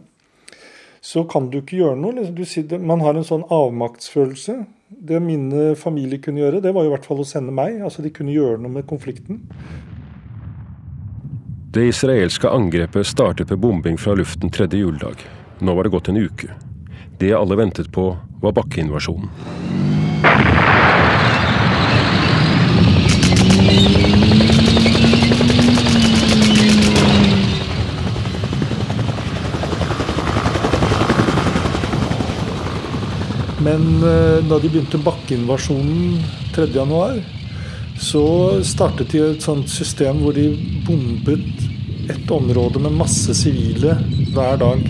så 1.01 1.25
kan 1.31 1.49
du 1.49 1.63
ikke 1.63 1.81
gjøre 1.81 1.97
noe. 2.03 2.27
Sitter, 2.45 2.85
man 2.85 3.01
har 3.01 3.17
en 3.17 3.25
sånn 3.25 3.47
avmaktsfølelse. 3.49 4.59
Det 5.09 5.25
mine 5.25 5.73
familie 5.81 6.21
kunne 6.21 6.45
gjøre, 6.45 6.61
det 6.61 6.77
var 6.77 6.85
i 6.85 6.93
hvert 6.93 7.09
fall 7.09 7.25
å 7.25 7.29
sende 7.33 7.57
meg. 7.57 7.81
Altså 7.81 8.05
De 8.05 8.13
kunne 8.13 8.37
gjøre 8.37 8.61
noe 8.61 8.77
med 8.77 8.89
konflikten. 8.93 9.41
Det 11.73 11.89
israelske 11.89 12.51
angrepet 12.53 13.09
startet 13.09 13.57
med 13.57 13.65
bombing 13.65 13.97
fra 13.97 14.13
luften 14.21 14.53
tredje 14.53 14.85
juledag. 14.85 15.25
Nå 15.65 15.73
var 15.73 15.89
det 15.89 15.97
gått 15.97 16.13
en 16.13 16.21
uke. 16.21 16.53
Det 17.19 17.33
alle 17.35 17.57
ventet 17.57 17.93
på, 17.93 18.17
var 18.41 18.53
bakkeinvasjonen. 18.53 19.29
Men 33.59 33.83
da 34.47 34.61
de 34.63 34.71
begynte 34.71 35.03
bakkeinvasjonen 35.03 36.23
3.1, 36.55 37.19
så 37.99 38.23
startet 38.63 39.11
de 39.11 39.25
et 39.27 39.43
sånt 39.43 39.67
system 39.67 40.23
hvor 40.23 40.39
de 40.39 40.53
bombet 40.87 41.67
et 42.09 42.31
område 42.31 42.79
med 42.87 42.95
masse 43.03 43.35
sivile 43.35 43.99
hver 44.31 44.63
dag. 44.63 44.87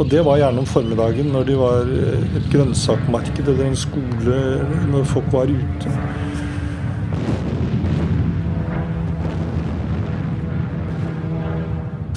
Og 0.00 0.08
det 0.08 0.22
var 0.24 0.38
gjerne 0.40 0.62
om 0.62 0.68
formiddagen 0.68 1.28
når 1.28 1.42
de 1.44 1.54
var 1.60 1.88
et 2.38 2.46
grønnsakmarked 2.48 3.48
eller 3.52 3.66
en 3.68 3.76
skole, 3.76 4.36
når 4.88 5.02
folk 5.10 5.26
var 5.34 5.50
ute. 5.52 5.92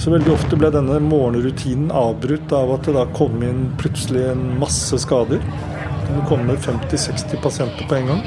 Så 0.00 0.12
veldig 0.12 0.32
ofte 0.32 0.56
ble 0.60 0.70
denne 0.72 0.96
morgenrutinen 1.00 1.92
avbrutt 1.92 2.52
av 2.56 2.72
at 2.78 2.88
det 2.88 2.96
da 2.96 3.04
kom 3.16 3.36
inn 3.44 3.66
plutselig 3.80 4.24
en 4.30 4.46
masse 4.60 4.96
skader. 5.04 5.44
Det 5.44 6.08
kunne 6.08 6.24
komme 6.28 6.56
50-60 6.60 7.40
pasienter 7.44 7.88
på 7.88 8.00
en 8.00 8.10
gang. 8.14 8.24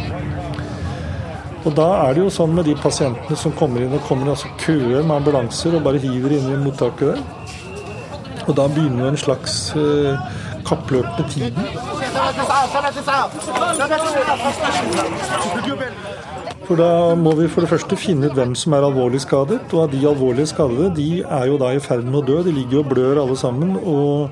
Og 1.65 1.74
da 1.78 1.89
er 2.06 2.13
det 2.13 2.24
jo 2.28 2.34
sånn 2.34 2.54
med 2.58 2.70
de 2.70 2.78
pasientene 2.78 3.38
som 3.41 3.58
kommer 3.58 3.82
inn, 3.82 3.93
og 3.98 4.06
kommer 4.06 4.34
altså 4.34 4.54
køer 4.62 5.02
med 5.02 5.17
ambulanser 5.17 5.78
og 5.78 5.86
bare 5.89 6.02
hiver 6.02 6.38
inn 6.38 6.50
i 6.54 6.62
mottaket 6.62 7.15
der. 7.15 7.37
Og 8.47 8.55
da 8.55 8.67
begynner 8.71 9.12
en 9.12 9.19
slags 9.19 9.55
eh, 9.75 10.19
kappløp 10.67 11.07
med 11.17 11.29
tiden. 11.29 11.63
For 16.67 16.75
da 16.75 17.15
må 17.15 17.31
vi 17.38 17.47
for 17.47 17.63
det 17.63 17.69
første 17.71 17.95
finne 17.99 18.27
ut 18.27 18.36
hvem 18.36 18.55
som 18.60 18.75
er 18.75 18.88
alvorlig 18.88 19.21
skadet. 19.23 19.62
Og 19.71 19.83
av 19.86 19.91
de 19.91 20.03
alvorlige 20.07 20.51
skadede, 20.51 20.91
de 20.95 21.10
er 21.23 21.45
jo 21.51 21.60
da 21.62 21.71
i 21.75 21.83
ferd 21.83 22.07
med 22.07 22.21
å 22.21 22.25
dø. 22.27 22.41
De 22.43 22.55
ligger 22.55 22.83
og 22.83 22.91
blør 22.91 23.21
alle 23.23 23.38
sammen. 23.39 23.77
Og 23.79 24.29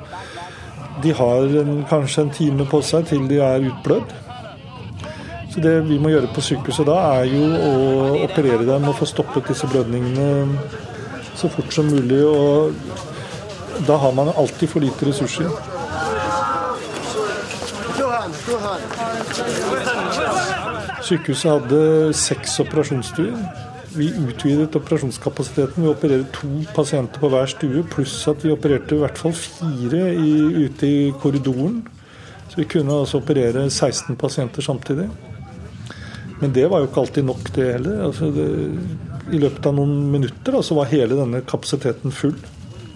de 1.04 1.13
har 1.15 1.58
en, 1.62 1.82
kanskje 1.89 2.25
en 2.25 2.36
time 2.36 2.67
på 2.71 2.82
seg 2.84 3.08
til 3.12 3.28
de 3.32 3.39
er 3.43 3.67
utblødd. 3.71 4.15
Så 5.54 5.63
det 5.63 5.78
vi 5.88 5.99
må 5.99 6.12
gjøre 6.12 6.32
på 6.36 6.43
sykehuset 6.43 6.88
da, 6.88 6.97
er 7.21 7.30
jo 7.32 7.45
å 7.47 8.23
operere 8.25 8.65
dem 8.67 8.89
og 8.89 8.97
få 8.99 9.08
stoppet 9.08 9.47
disse 9.47 9.67
blødningene 9.71 10.58
så 11.36 11.47
fort 11.51 11.71
som 11.71 11.88
mulig. 11.88 12.19
Og 12.28 12.73
da 13.88 13.98
har 13.98 14.12
man 14.16 14.32
alltid 14.36 14.70
for 14.70 14.80
lite 14.80 15.06
ressurser. 15.06 15.50
Sykehuset 21.06 21.52
hadde 21.52 21.80
seks 22.18 22.60
operasjonsstuer. 22.64 23.36
Vi 23.96 24.10
utvidet 24.20 24.76
operasjonskapasiteten 24.76 25.84
Vi 25.84 25.90
opererer 25.90 26.26
to 26.36 26.50
pasienter 26.76 27.22
på 27.22 27.30
hver 27.32 27.48
stue, 27.48 27.84
pluss 27.92 28.16
at 28.28 28.44
vi 28.44 28.52
opererte 28.52 28.98
i 28.98 29.04
hvert 29.04 29.20
fall 29.20 29.36
fire 29.38 30.10
i, 30.16 30.34
ute 30.66 30.88
i 30.88 31.14
korridoren. 31.22 31.84
Så 32.50 32.60
vi 32.60 32.68
kunne 32.72 33.00
altså 33.02 33.22
operere 33.22 33.70
16 33.70 34.16
pasienter 34.20 34.62
samtidig. 34.62 35.08
Men 36.42 36.52
det 36.54 36.68
var 36.72 36.82
jo 36.82 36.90
ikke 36.90 37.06
alltid 37.06 37.28
nok, 37.28 37.54
det 37.56 37.72
heller. 37.78 38.02
Altså 38.10 38.32
det, 38.36 38.50
I 39.32 39.40
løpet 39.40 39.70
av 39.70 39.78
noen 39.78 39.96
minutter 40.12 40.58
da, 40.58 40.62
så 40.64 40.76
var 40.78 40.92
hele 40.92 41.18
denne 41.18 41.42
kapasiteten 41.48 42.14
full. 42.14 42.36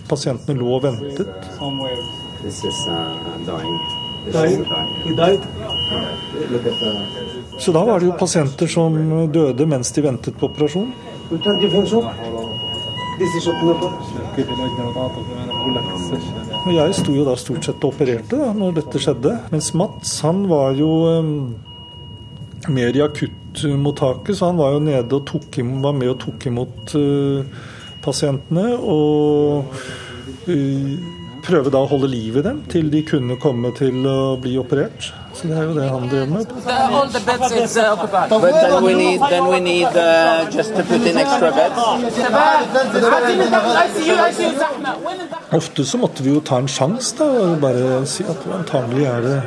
Pasientene 0.10 0.60
lå 0.60 0.72
og 0.78 0.84
ventet. 0.88 1.50
Så 7.60 7.72
da 7.76 7.84
var 7.86 8.00
det 8.00 8.10
jo 8.10 8.18
pasienter 8.20 8.68
som 8.72 8.98
døde 9.34 9.66
mens 9.70 9.92
de 9.96 10.04
ventet 10.06 10.38
på 10.40 10.50
operasjon. 10.50 10.92
Og 16.60 16.72
jeg 16.76 16.94
sto 16.96 17.16
jo 17.16 17.26
da 17.28 17.36
stort 17.40 17.66
sett 17.68 17.84
og 17.84 17.92
opererte 17.94 18.40
da 18.40 18.54
når 18.56 18.78
dette 18.80 19.02
skjedde. 19.04 19.34
Mens 19.54 19.74
Mats 19.78 20.20
han 20.26 20.46
var 20.50 20.78
jo 20.80 20.92
um, 21.20 21.34
mer 22.72 22.96
i 22.96 23.04
akuttmottaket, 23.04 24.38
så 24.38 24.52
han 24.52 24.62
var 24.62 24.78
jo 24.78 24.86
nede 24.88 25.20
og 25.20 25.28
tok, 25.28 25.60
var 25.84 25.96
med 25.98 26.14
og 26.14 26.20
tok 26.24 26.48
imot 26.50 26.96
uh, 26.96 27.44
pasientene. 28.04 28.74
Og 28.80 29.74
uh, 30.50 31.16
prøve 31.46 31.72
da 31.74 31.82
å 31.84 31.90
holde 31.90 32.10
liv 32.12 32.38
i 32.40 32.44
dem 32.46 32.62
til 32.72 32.90
de 32.94 33.02
kunne 33.08 33.38
komme 33.42 33.72
til 33.78 34.06
å 34.08 34.38
bli 34.42 34.58
operert. 34.62 35.12
Så 35.34 35.48
det 35.48 35.56
er 35.56 35.64
jo 35.70 35.76
det 35.78 35.88
han 35.88 36.10
driver 36.12 36.28
med. 36.34 36.46
Ofte 45.60 45.86
så 45.86 46.02
måtte 46.02 46.26
vi 46.26 46.34
jo 46.34 46.42
ta 46.44 46.60
en 46.60 46.68
sjanse 46.68 47.16
da, 47.22 47.30
og 47.46 47.62
bare 47.64 48.04
si 48.10 48.28
at 48.28 48.40
antagelig 48.60 49.06
er 49.08 49.26
det 49.26 49.40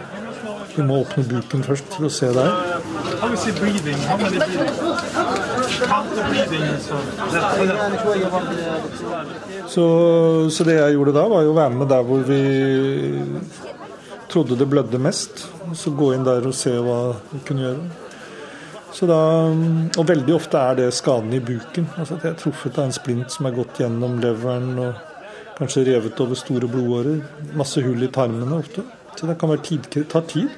vi 0.72 0.82
må 0.88 1.02
åpne 1.02 1.26
buken 1.28 1.60
først 1.66 1.84
for 1.92 2.08
å 2.08 2.10
se 2.12 2.32
der. 2.32 2.50
Så, 9.68 9.86
så, 10.50 10.64
det 10.64 10.76
jeg 10.76 10.94
gjorde 10.96 11.14
da, 11.16 11.24
var 11.30 11.42
jo 11.46 11.52
å 11.52 11.58
være 11.58 11.74
med 11.78 11.90
der 11.92 12.06
hvor 12.06 12.22
vi 12.26 12.42
trodde 14.32 14.58
det 14.58 14.68
blødde 14.70 15.00
mest. 15.02 15.46
Så 15.78 15.92
gå 15.96 16.12
inn 16.14 16.26
der 16.26 16.46
og 16.48 16.56
se 16.56 16.72
hva 16.76 17.00
vi 17.32 17.42
kunne 17.46 17.66
gjøre. 17.66 17.84
Så 18.92 19.08
da, 19.08 19.20
og 19.96 20.04
veldig 20.08 20.34
ofte 20.36 20.60
er 20.60 20.76
det 20.82 20.90
skaden 20.92 21.32
i 21.32 21.40
buken. 21.40 21.88
Altså 21.96 22.18
at 22.18 22.26
jeg 22.26 22.34
er 22.34 22.40
truffet 22.42 22.78
av 22.78 22.90
en 22.90 22.96
splint 22.96 23.32
som 23.32 23.48
er 23.48 23.56
gått 23.56 23.80
gjennom 23.80 24.18
leveren 24.20 24.74
og 24.82 24.92
kanskje 25.56 25.86
revet 25.88 26.20
over 26.20 26.36
store 26.38 26.68
blodårer. 26.68 27.22
Masse 27.56 27.80
hull 27.84 28.04
i 28.04 28.10
tarmene 28.12 28.58
ofte. 28.58 28.84
Så 29.16 29.28
det 29.28 29.38
kan 29.40 29.52
være 29.52 29.64
tid, 29.64 29.88
ta 30.12 30.20
tid. 30.28 30.52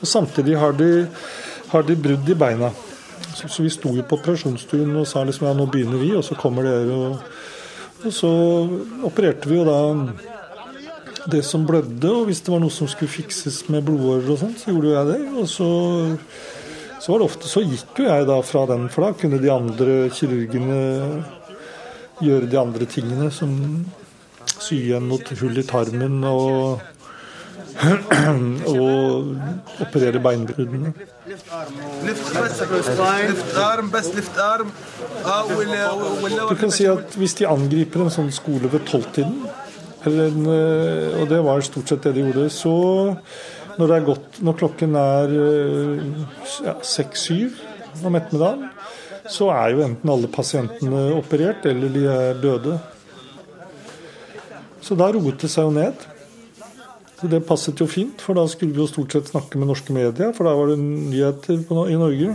Og 0.00 0.08
samtidig 0.08 0.58
har 0.60 0.76
de, 0.76 1.06
har 1.72 1.86
de 1.88 1.96
brudd 1.96 2.28
i 2.28 2.36
beina. 2.36 2.72
Så, 3.32 3.48
så, 3.48 3.64
vi 3.64 3.72
sto 3.72 3.94
jo 3.96 4.04
på 4.06 4.18
operasjonsstuen 4.20 4.92
og 5.00 5.08
sa 5.08 5.24
liksom 5.24 5.48
ja, 5.48 5.56
nå 5.56 5.66
begynner 5.72 6.00
vi, 6.02 6.12
og 6.18 6.24
så 6.26 6.36
kommer 6.38 6.68
dere. 6.68 6.96
Og, 6.96 8.06
og 8.06 8.14
så 8.14 8.32
opererte 9.08 9.50
vi 9.50 9.60
jo 9.60 9.66
da 9.68 9.80
det 11.32 11.44
som 11.46 11.64
blødde, 11.66 12.08
og 12.10 12.26
hvis 12.28 12.42
det 12.42 12.50
var 12.52 12.60
noe 12.62 12.74
som 12.74 12.88
skulle 12.90 13.12
fikses 13.12 13.62
med 13.70 13.84
blodårer 13.86 14.32
og 14.34 14.40
sånn, 14.40 14.56
så 14.58 14.72
gjorde 14.72 14.90
jo 14.90 14.96
jeg 14.96 15.10
det. 15.12 15.20
Og 15.38 15.48
så 15.50 15.70
så 17.02 17.12
var 17.12 17.18
det 17.18 17.24
ofte 17.26 17.48
så 17.50 17.60
gikk 17.66 17.98
jo 17.98 18.04
jeg 18.06 18.26
da 18.28 18.36
fra 18.46 18.60
den, 18.70 18.84
for 18.86 19.02
da 19.02 19.14
kunne 19.18 19.40
de 19.42 19.48
andre 19.50 19.94
kirurgene 20.14 20.76
gjøre 22.22 22.46
de 22.46 22.58
andre 22.60 22.86
tingene, 22.86 23.26
som 23.34 23.56
sy 24.52 24.76
igjen 24.84 25.08
mot 25.10 25.32
hull 25.40 25.58
i 25.58 25.64
tarmen 25.66 26.20
og 26.28 26.78
og 28.76 29.82
operere 29.82 30.22
beinbruddene. 30.22 30.92
Du 36.48 36.56
kan 36.58 36.72
si 36.74 36.86
at 36.90 37.14
hvis 37.14 37.36
de 37.38 37.46
angriper 37.46 38.02
en 38.02 38.10
sånn 38.10 38.32
skole 38.34 38.70
ved 38.72 38.82
tolvtiden, 38.90 39.36
eh, 40.10 41.20
og 41.20 41.28
det 41.30 41.38
var 41.46 41.62
stort 41.62 41.92
sett 41.92 42.08
det 42.08 42.16
de 42.16 42.24
gjorde, 42.26 42.48
så 42.50 42.74
når, 43.76 43.86
det 43.86 43.96
er 43.96 44.08
godt, 44.08 44.42
når 44.42 44.58
klokken 44.64 44.98
er 44.98 45.36
seks-syv 46.82 47.54
ja, 47.54 48.02
om 48.02 48.18
ettermiddagen, 48.18 48.66
så 49.30 49.52
er 49.54 49.76
jo 49.76 49.84
enten 49.86 50.10
alle 50.10 50.28
pasientene 50.32 51.04
operert, 51.14 51.70
eller 51.70 51.94
de 51.94 52.02
er 52.10 52.42
døde. 52.42 52.80
Så 54.82 54.98
da 54.98 55.12
roet 55.14 55.38
det 55.38 55.50
seg 55.52 55.70
jo 55.70 55.76
ned. 55.78 56.08
Så 57.22 57.28
Det 57.30 57.38
passet 57.46 57.78
jo 57.78 57.86
fint, 57.86 58.18
for 58.18 58.34
da 58.34 58.42
skulle 58.50 58.74
vi 58.74 58.80
jo 58.82 58.88
stort 58.90 59.12
sett 59.14 59.28
snakke 59.30 59.54
med 59.54 59.68
norske 59.70 59.94
medier, 59.94 60.32
for 60.34 60.42
da 60.42 60.56
var 60.58 60.72
det 60.72 60.78
nyheter 60.82 61.60
i 61.86 61.94
Norge. 61.94 62.32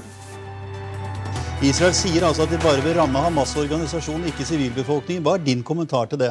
Israel 1.67 1.95
sier 1.97 2.23
altså 2.23 2.45
at 2.45 2.53
de 2.53 2.59
bare 2.63 2.79
vil 2.85 2.93
ramme 2.95 3.19
Hamas-organisasjonen, 3.19 4.29
ikke 4.29 4.45
sivilbefolkningen. 4.47 5.25
Hva 5.25 5.33
er 5.35 5.41
din 5.43 5.63
kommentar 5.67 6.07
til 6.07 6.21
det? 6.21 6.29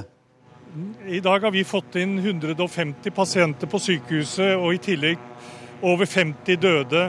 I 1.05 1.21
dag 1.21 1.45
har 1.45 1.53
vi 1.53 1.66
fått 1.69 1.99
inn 2.01 2.14
150 2.23 3.12
pasienter 3.12 3.69
på 3.69 3.77
sykehuset, 3.77 4.55
og 4.57 4.73
i 4.73 4.81
tillegg 4.87 5.21
over 5.85 6.09
50 6.09 6.57
døde. 6.62 7.03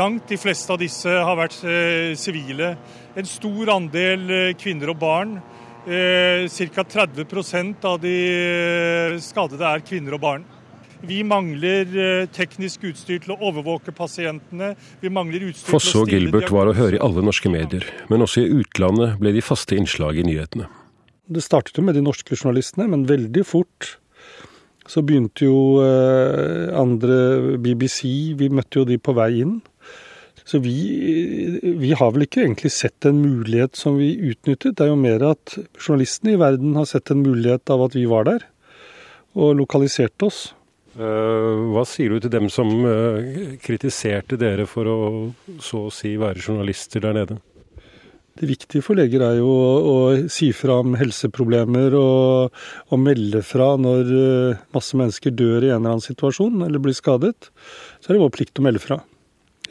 Langt 0.00 0.32
de 0.32 0.38
fleste 0.40 0.74
av 0.74 0.80
disse 0.82 1.12
har 1.12 1.38
vært 1.38 1.60
eh, 1.62 2.16
sivile. 2.18 2.72
En 3.14 3.30
stor 3.30 3.70
andel 3.76 4.26
eh, 4.34 4.56
kvinner 4.58 4.90
og 4.90 4.98
barn. 4.98 5.38
Eh, 5.86 6.50
Ca. 6.50 6.82
30% 6.82 7.86
av 7.86 8.02
de 8.02 8.16
eh, 8.32 9.16
skadede 9.22 9.70
er 9.70 9.86
kvinner 9.86 10.18
og 10.18 10.24
barn. 10.26 10.48
Vi 11.02 11.22
mangler 11.26 11.88
eh, 11.98 12.28
teknisk 12.30 12.84
utstyr 12.86 13.22
til 13.24 13.34
å 13.34 13.38
overvåke 13.48 13.94
pasientene. 13.96 14.72
Vi 15.02 15.10
mangler 15.10 15.48
utstyr 15.48 15.74
Fosse 15.74 15.96
og 15.98 16.12
Gilbert 16.12 16.52
var 16.54 16.70
å 16.70 16.76
høre 16.78 16.98
i 16.98 17.02
alle 17.02 17.24
norske 17.26 17.50
medier, 17.50 17.88
men 18.10 18.22
også 18.22 18.44
i 18.44 18.60
utlandet 18.62 19.18
ble 19.18 19.32
de 19.34 19.42
faste 19.42 19.74
innslag 19.78 20.20
i 20.20 20.26
nyhetene. 20.28 20.68
Det 21.32 21.42
startet 21.42 21.78
jo 21.78 21.84
med 21.86 21.98
de 21.98 22.04
norske 22.06 22.38
journalistene, 22.38 22.86
men 22.92 23.08
veldig 23.10 23.44
fort 23.46 23.96
så 24.90 25.02
begynte 25.06 25.46
jo 25.46 25.82
eh, 25.82 26.70
andre 26.74 27.58
BBC 27.62 28.34
Vi 28.38 28.50
møtte 28.50 28.80
jo 28.80 28.86
de 28.86 28.98
på 28.98 29.14
vei 29.16 29.30
inn. 29.44 29.60
Så 30.42 30.58
vi, 30.62 30.74
vi, 31.62 31.92
har 31.94 32.14
vel 32.14 32.26
ikke 32.26 32.42
egentlig 32.42 32.72
sett 32.74 33.06
en 33.06 33.20
mulighet 33.22 33.78
som 33.78 33.94
vi 33.98 34.10
utnyttet. 34.32 34.74
Det 34.74 34.86
er 34.86 34.90
jo 34.90 34.98
mer 34.98 35.22
at 35.30 35.54
journalistene 35.78 36.34
i 36.34 36.40
verden 36.40 36.74
har 36.78 36.88
sett 36.90 37.12
en 37.14 37.22
mulighet 37.22 37.70
av 37.70 37.86
at 37.86 37.94
vi 37.94 38.08
var 38.10 38.26
der, 38.26 38.42
og 39.38 39.54
lokaliserte 39.60 40.26
oss. 40.26 40.42
Eh, 40.92 41.60
hva 41.72 41.86
sier 41.88 42.12
du 42.12 42.20
til 42.20 42.32
dem 42.32 42.50
som 42.52 42.68
eh, 42.84 43.54
kritiserte 43.64 44.36
dere 44.36 44.66
for 44.68 44.88
å 44.90 44.98
så 45.62 45.86
å 45.86 45.92
si 45.94 46.18
være 46.20 46.42
journalister 46.42 47.00
der 47.00 47.16
nede? 47.16 47.38
Det 48.36 48.48
viktige 48.48 48.84
for 48.84 48.96
leger 48.96 49.24
er 49.24 49.38
jo 49.38 49.48
å, 49.48 49.70
å 49.92 49.96
si 50.32 50.50
fra 50.56 50.78
om 50.82 50.96
helseproblemer 51.00 51.96
og, 51.96 52.58
og, 52.90 53.00
melde 53.00 53.40
fra 53.44 53.70
når 53.80 54.12
eh, 54.18 54.60
masse 54.76 54.98
mennesker 55.00 55.32
dør 55.36 55.64
i 55.64 55.70
en 55.70 55.78
eller 55.78 55.94
annen 55.94 56.04
situasjon 56.04 56.60
eller 56.66 56.84
blir 56.84 56.96
skadet. 56.96 57.48
Så 58.00 58.10
er 58.10 58.18
det 58.18 58.24
vår 58.26 58.36
plikt 58.36 58.60
å 58.60 58.66
melde 58.68 58.84
fra. 58.84 59.00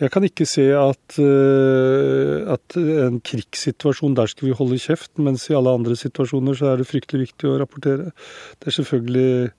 Jeg 0.01 0.09
kan 0.09 0.25
ikke 0.25 0.47
se 0.49 0.63
at, 0.73 1.17
at 1.21 2.75
en 2.79 3.19
krigssituasjon, 3.21 4.15
der 4.17 4.31
skal 4.31 4.47
vi 4.47 4.55
holde 4.57 4.79
kjeft, 4.81 5.11
mens 5.21 5.43
i 5.51 5.53
alle 5.53 5.75
andre 5.77 5.93
situasjoner 5.99 6.57
så 6.57 6.71
er 6.71 6.81
det 6.81 6.87
fryktelig 6.89 7.27
viktig 7.27 7.51
å 7.51 7.59
rapportere. 7.61 8.07
Det 8.57 8.71
er 8.71 8.77
selvfølgelig 8.79 9.51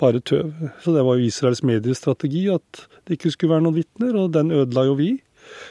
bare 0.00 0.22
tøv. 0.24 0.52
Så 0.84 0.94
det 0.94 1.04
var 1.06 1.18
jo 1.18 1.28
Israels 1.28 1.62
mediestrategi 1.66 2.46
at 2.52 2.84
det 3.06 3.18
ikke 3.18 3.32
skulle 3.34 3.56
være 3.56 3.66
noen 3.66 3.78
vitner, 3.80 4.16
og 4.16 4.32
den 4.36 4.52
ødela 4.54 4.86
jo 4.88 4.96
vi. 4.98 5.10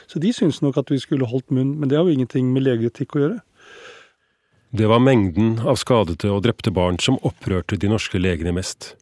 Så 0.10 0.20
de 0.20 0.32
syntes 0.34 0.62
nok 0.62 0.80
at 0.82 0.92
vi 0.92 1.00
skulle 1.02 1.30
holdt 1.30 1.52
munn, 1.54 1.76
men 1.80 1.90
det 1.90 1.98
har 1.98 2.08
jo 2.08 2.16
ingenting 2.16 2.50
med 2.54 2.66
legeetikk 2.66 3.18
å 3.18 3.24
gjøre. 3.24 3.42
Det 4.78 4.88
var 4.90 5.00
mengden 5.00 5.62
av 5.64 5.78
skadede 5.80 6.30
og 6.34 6.42
drepte 6.44 6.74
barn 6.76 6.98
som 7.00 7.20
opprørte 7.26 7.80
de 7.80 7.90
norske 7.92 8.20
legene 8.20 8.52
mest. 8.58 8.96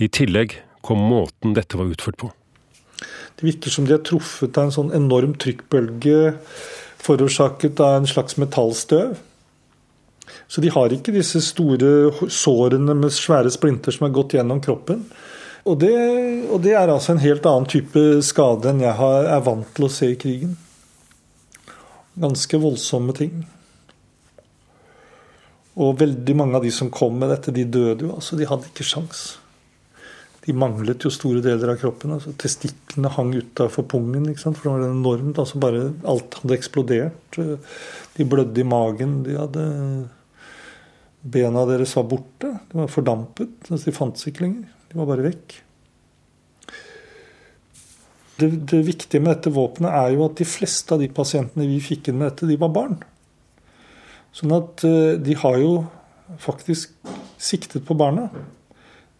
I 0.00 0.08
tillegg 0.08 0.56
kom 0.82 1.02
måten 1.10 1.52
dette 1.54 1.78
var 1.78 1.90
utført 1.92 2.18
på. 2.22 2.30
Det 3.36 3.44
virker 3.44 3.74
som 3.74 3.86
de 3.86 3.96
har 3.96 4.04
truffet 4.06 4.56
av 4.56 4.68
en 4.68 4.74
sånn 4.74 4.94
enorm 4.96 5.34
trykkbølge 5.40 6.32
forårsaket 7.02 7.80
av 7.82 8.00
en 8.00 8.08
slags 8.08 8.38
metallstøv. 8.40 9.16
Så 10.52 10.60
de 10.60 10.68
har 10.68 10.92
ikke 10.92 11.14
disse 11.14 11.40
store 11.40 12.12
sårene 12.28 12.92
med 12.98 13.14
svære 13.14 13.48
splinter 13.54 13.94
som 13.94 14.04
har 14.04 14.12
gått 14.12 14.34
gjennom 14.36 14.60
kroppen. 14.60 15.06
Og 15.64 15.78
det, 15.80 15.94
og 16.52 16.60
det, 16.60 16.74
er 16.76 16.92
altså 16.92 17.14
en 17.14 17.22
helt 17.22 17.46
annen 17.48 17.68
type 17.70 18.02
skade 18.26 18.68
enn 18.68 18.82
jeg 18.82 18.98
har, 18.98 19.30
er 19.32 19.46
vant 19.46 19.70
til 19.72 19.86
å 19.86 19.92
se 19.94 20.10
i 20.12 20.18
krigen. 20.20 20.58
Ganske 22.20 22.60
voldsomme 22.60 23.16
ting. 23.16 23.46
Og 25.80 25.96
veldig 26.02 26.34
mange 26.36 26.58
av 26.58 26.66
de 26.66 26.72
som 26.74 26.92
kom 26.92 27.16
med 27.16 27.32
dette, 27.32 27.54
de 27.54 27.64
døde 27.64 28.04
jo. 28.04 28.12
altså 28.18 28.36
De 28.36 28.48
hadde 28.50 28.68
ikke 28.68 28.84
sjans. 28.84 29.22
De 30.44 30.52
manglet 30.52 31.06
jo 31.06 31.14
store 31.14 31.40
deler 31.40 31.72
av 31.72 31.78
kroppen. 31.80 32.12
altså 32.18 32.34
Testiklene 32.36 33.14
hang 33.14 33.30
utafor 33.38 33.86
pungen, 33.88 34.26
ikke 34.28 34.42
sant? 34.42 34.58
for 34.58 34.68
det 34.68 34.82
var 34.82 34.90
enormt. 34.90 35.38
altså 35.38 35.62
bare 35.62 35.92
Alt 36.04 36.42
hadde 36.42 36.58
eksplodert. 36.58 37.38
De 37.38 38.26
blødde 38.26 38.60
i 38.60 38.68
magen. 38.68 39.22
de 39.24 39.38
hadde 39.38 39.70
Bena 41.22 41.62
deres 41.68 41.94
var 41.96 42.08
borte. 42.10 42.50
De 42.70 42.80
var 42.80 42.90
fordampet. 42.90 43.54
altså 43.68 43.90
De 43.90 43.94
fantes 43.96 44.26
ikke 44.26 44.46
lenger. 44.46 44.70
De 44.90 44.98
var 44.98 45.08
bare 45.10 45.26
vekk. 45.28 45.58
Det, 48.40 48.48
det, 48.72 48.80
viktige 48.86 49.22
med 49.22 49.36
dette 49.36 49.52
våpenet 49.54 49.92
er 49.92 50.14
jo 50.16 50.24
at 50.26 50.40
de 50.40 50.46
fleste 50.48 50.94
av 50.94 51.02
de 51.02 51.10
pasientene 51.14 51.68
vi 51.68 51.78
fikk 51.84 52.10
inn 52.10 52.18
med 52.18 52.32
dette, 52.32 52.48
de 52.48 52.58
var 52.58 52.72
barn. 52.74 52.96
Sånn 54.34 54.54
at 54.56 54.82
eh, 54.88 55.20
de 55.20 55.36
har 55.38 55.58
jo 55.60 55.74
faktisk 56.42 56.96
siktet 57.42 57.84
på 57.86 57.94
barna. 57.98 58.26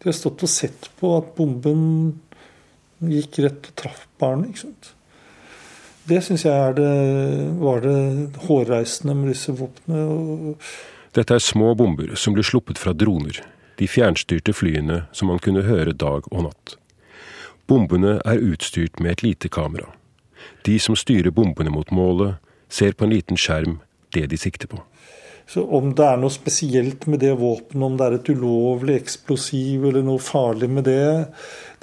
De 0.01 0.09
har 0.09 0.17
stått 0.17 0.43
og 0.43 0.51
sett 0.51 0.89
på 0.99 1.13
at 1.19 1.31
bomben 1.37 1.85
gikk 3.03 3.39
rett 3.45 3.69
og 3.69 3.77
traff 3.79 4.03
barnet. 4.19 4.51
ikke 4.51 4.65
sant? 4.65 4.91
Det 6.03 6.19
syns 6.25 6.43
jeg 6.43 6.75
det, 6.81 6.89
var 7.61 7.83
det 7.85 8.41
hårreisende 8.49 9.15
med 9.15 9.31
disse 9.31 9.53
våpnene. 9.55 10.57
Dette 11.13 11.35
er 11.35 11.43
små 11.45 11.75
bomber 11.77 12.15
som 12.17 12.33
blir 12.33 12.45
sluppet 12.45 12.79
fra 12.81 12.93
droner 12.97 13.43
de 13.77 13.89
fjernstyrte 13.89 14.53
flyene 14.53 15.03
som 15.15 15.29
man 15.31 15.41
kunne 15.41 15.65
høre 15.65 15.95
dag 15.97 16.25
og 16.31 16.47
natt. 16.47 16.75
Bombene 17.69 18.19
er 18.27 18.41
utstyrt 18.43 18.99
med 19.01 19.15
et 19.15 19.23
lite 19.25 19.49
kamera. 19.49 19.89
De 20.67 20.77
som 20.81 20.97
styrer 20.99 21.33
bombene 21.33 21.71
mot 21.73 21.89
målet, 21.95 22.39
ser 22.69 22.95
på 22.97 23.05
en 23.05 23.13
liten 23.13 23.39
skjerm 23.39 23.77
det 24.13 24.27
de 24.31 24.39
sikter 24.39 24.69
på. 24.71 24.81
Så 25.47 25.63
Om 25.77 25.91
det 25.97 26.05
er 26.07 26.19
noe 26.19 26.33
spesielt 26.33 27.05
med 27.11 27.21
det 27.21 27.33
våpenet, 27.39 27.85
om 27.85 27.97
det 27.99 28.05
er 28.05 28.17
et 28.17 28.33
ulovlig 28.33 28.97
eksplosiv 29.01 29.85
eller 29.89 30.05
noe 30.05 30.21
farlig 30.23 30.69
med 30.71 30.87
det, 30.87 31.29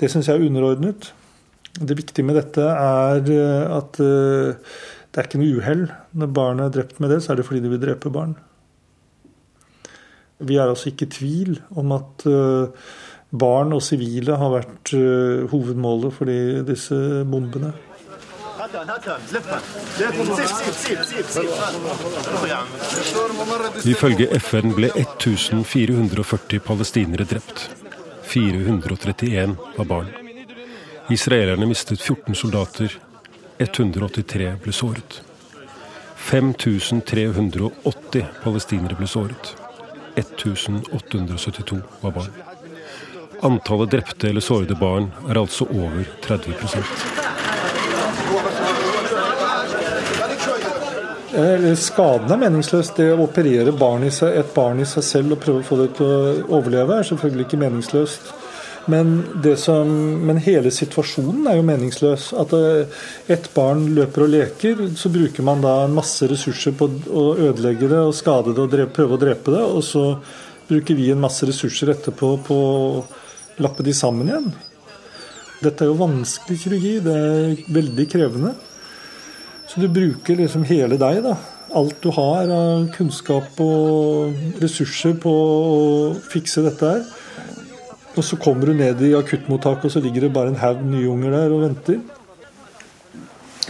det 0.01 0.11
syns 0.11 0.31
jeg 0.31 0.41
er 0.41 0.47
underordnet. 0.49 1.13
Det 1.79 1.97
viktige 1.97 2.27
med 2.27 2.41
dette 2.41 2.65
er 2.67 3.21
eh, 3.31 3.75
at 3.77 4.01
eh, 4.03 4.71
det 5.11 5.21
er 5.21 5.29
ikke 5.29 5.43
noe 5.43 5.61
uhell. 5.61 5.85
Når 6.19 6.33
barnet 6.35 6.67
er 6.67 6.79
drept 6.79 7.03
med 7.03 7.13
det, 7.13 7.21
så 7.23 7.33
er 7.33 7.41
det 7.41 7.47
fordi 7.47 7.63
de 7.63 7.71
vil 7.71 7.83
drepe 7.83 8.13
barn. 8.13 8.35
Vi 10.41 10.57
er 10.57 10.69
altså 10.69 10.91
ikke 10.91 11.07
i 11.07 11.15
tvil 11.15 11.61
om 11.81 11.93
at 11.97 12.25
eh, 12.29 12.69
barn 13.31 13.73
og 13.77 13.83
sivile 13.85 14.37
har 14.41 14.51
vært 14.55 14.93
eh, 14.97 15.47
hovedmålet 15.53 16.17
for 16.17 16.25
disse 16.67 16.97
bombene. 17.29 17.73
Ifølge 23.91 24.27
FN 24.39 24.75
ble 24.77 24.89
1440 24.95 26.61
palestinere 26.67 27.25
drept. 27.25 27.71
431 28.31 29.57
var 29.77 29.85
barn. 29.85 30.09
Israelerne 31.11 31.67
mistet 31.67 32.01
14 32.01 32.35
soldater. 32.35 32.99
183 33.59 34.57
ble 34.63 34.73
såret. 34.73 35.23
5380 36.31 38.25
palestinere 38.45 38.95
ble 38.97 39.09
såret. 39.11 39.60
1872 40.17 41.81
var 42.01 42.11
barn. 42.11 42.33
Antallet 43.43 43.91
drepte 43.91 44.29
eller 44.29 44.45
sårede 44.45 44.77
barn 44.77 45.13
er 45.29 45.41
altså 45.41 45.65
over 45.65 46.05
30 46.27 46.55
Eh, 51.31 51.77
Skaden 51.77 52.33
er 52.33 52.39
meningsløs. 52.41 52.91
Det 52.97 53.07
å 53.15 53.23
operere 53.23 53.73
barn 53.79 54.03
seg, 54.11 54.35
et 54.41 54.55
barn 54.55 54.81
i 54.83 54.87
seg 54.89 55.05
selv 55.07 55.37
og 55.37 55.43
prøve 55.45 55.63
å 55.63 55.69
få 55.69 55.79
det 55.79 55.93
til 55.97 56.07
å 56.11 56.59
overleve, 56.59 56.99
er 56.99 57.07
selvfølgelig 57.07 57.47
ikke 57.47 57.61
meningsløst. 57.63 58.33
Men, 58.89 59.25
som, 59.61 59.91
men, 60.27 60.39
hele 60.41 60.71
situasjonen 60.73 61.45
er 61.51 61.59
jo 61.59 61.67
meningsløs. 61.69 62.31
At 62.41 62.55
ett 62.57 62.95
et 63.31 63.51
barn 63.55 63.85
løper 63.97 64.25
og 64.25 64.33
leker, 64.33 64.87
så 64.97 65.13
bruker 65.13 65.47
man 65.47 65.61
da 65.65 65.75
masse 65.91 66.27
ressurser 66.31 66.75
på 66.79 66.89
å 66.89 67.27
ødelegge 67.51 67.91
det 67.91 68.01
og 68.01 68.17
skade 68.17 68.55
det 68.57 68.65
og 68.65 68.73
drepe, 68.73 68.95
prøve 68.97 69.19
å 69.19 69.21
drepe 69.21 69.55
det. 69.55 69.63
Og 69.67 69.85
så 69.85 70.05
bruker 70.71 70.97
vi 70.99 71.11
en 71.13 71.23
masse 71.23 71.47
ressurser 71.47 71.93
etterpå 71.93 72.33
på 72.47 72.57
å 72.57 73.05
lappe 73.61 73.85
de 73.87 73.95
sammen 73.97 74.31
igjen. 74.31 74.51
Dette 75.61 75.85
er 75.85 75.91
jo 75.91 76.01
vanskelig 76.01 76.59
kirurgi. 76.63 76.97
Det 77.05 77.17
er 77.21 77.65
veldig 77.77 78.07
krevende. 78.11 78.57
Så 79.69 79.83
du 79.83 79.91
bruker 79.93 80.39
liksom 80.41 80.65
hele 80.67 80.97
deg, 80.99 81.21
da. 81.27 81.37
Alt 81.77 82.01
du 82.03 82.09
har 82.17 82.49
av 82.51 82.89
kunnskap 82.97 83.61
og 83.63 84.59
ressurser 84.63 85.15
på 85.23 85.31
å 85.31 85.83
fikse 86.33 86.65
dette 86.65 86.95
her. 86.95 87.05
Og 88.19 88.27
så 88.27 88.39
kommer 88.43 88.71
du 88.71 88.75
ned 88.75 89.03
i 89.07 89.15
akuttmottaket, 89.15 89.87
og 89.87 89.95
så 89.95 90.03
ligger 90.03 90.27
det 90.27 90.35
bare 90.35 90.51
en 90.53 90.61
haug 90.61 90.83
nye 90.83 91.09
unger 91.13 91.37
der 91.37 91.55
og 91.55 91.65
venter. 91.65 92.01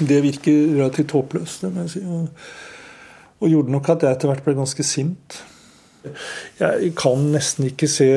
Det 0.00 0.20
virker 0.24 0.76
relativt 0.78 1.12
håpløst, 1.12 1.66
det 1.66 1.72
må 1.74 1.84
jeg 1.84 1.94
si. 1.94 2.04
Og, 2.08 2.28
og 3.40 3.52
gjorde 3.52 3.74
nok 3.74 3.90
at 3.92 4.06
jeg 4.06 4.16
etter 4.16 4.30
hvert 4.30 4.46
ble 4.46 4.56
ganske 4.56 4.86
sint. 4.86 5.42
Jeg 6.60 6.94
kan 6.96 7.26
nesten 7.34 7.68
ikke 7.68 7.88
se 7.90 8.08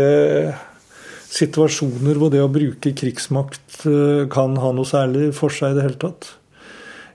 situasjoner 1.34 2.20
hvor 2.20 2.32
det 2.32 2.44
å 2.44 2.52
bruke 2.52 2.94
krigsmakt 2.96 3.84
eh, 3.90 4.24
kan 4.32 4.56
ha 4.62 4.72
noe 4.76 4.88
særlig 4.88 5.32
for 5.36 5.52
seg 5.52 5.74
i 5.74 5.78
det 5.80 5.88
hele 5.88 6.00
tatt. 6.06 6.30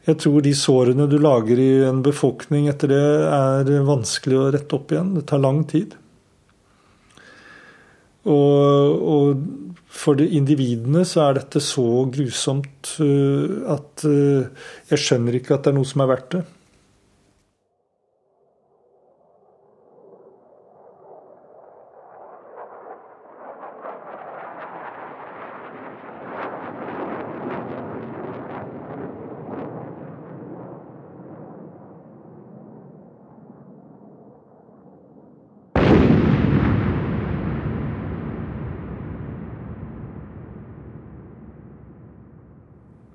Jeg 0.08 0.20
tror 0.22 0.42
de 0.44 0.54
sårene 0.56 1.06
du 1.08 1.18
lager 1.20 1.60
i 1.60 1.70
en 1.84 2.00
befolkning 2.04 2.68
etter 2.70 2.92
det, 2.92 3.06
er 3.28 3.88
vanskelig 3.88 4.38
å 4.40 4.46
rette 4.54 4.76
opp 4.78 4.92
igjen. 4.94 5.14
Det 5.18 5.26
tar 5.28 5.42
lang 5.44 5.62
tid. 5.68 5.96
Og, 8.28 9.08
og 9.08 9.42
for 9.88 10.18
de 10.18 10.26
individene 10.36 11.04
så 11.08 11.24
er 11.26 11.38
dette 11.40 11.62
så 11.64 12.04
grusomt 12.12 12.92
uh, 13.00 13.64
at 13.74 14.04
uh, 14.06 14.68
jeg 14.90 15.04
skjønner 15.04 15.38
ikke 15.38 15.56
at 15.56 15.64
det 15.64 15.72
er 15.72 15.78
noe 15.78 15.88
som 15.88 16.04
er 16.04 16.10
verdt 16.12 16.30
det. 16.36 16.44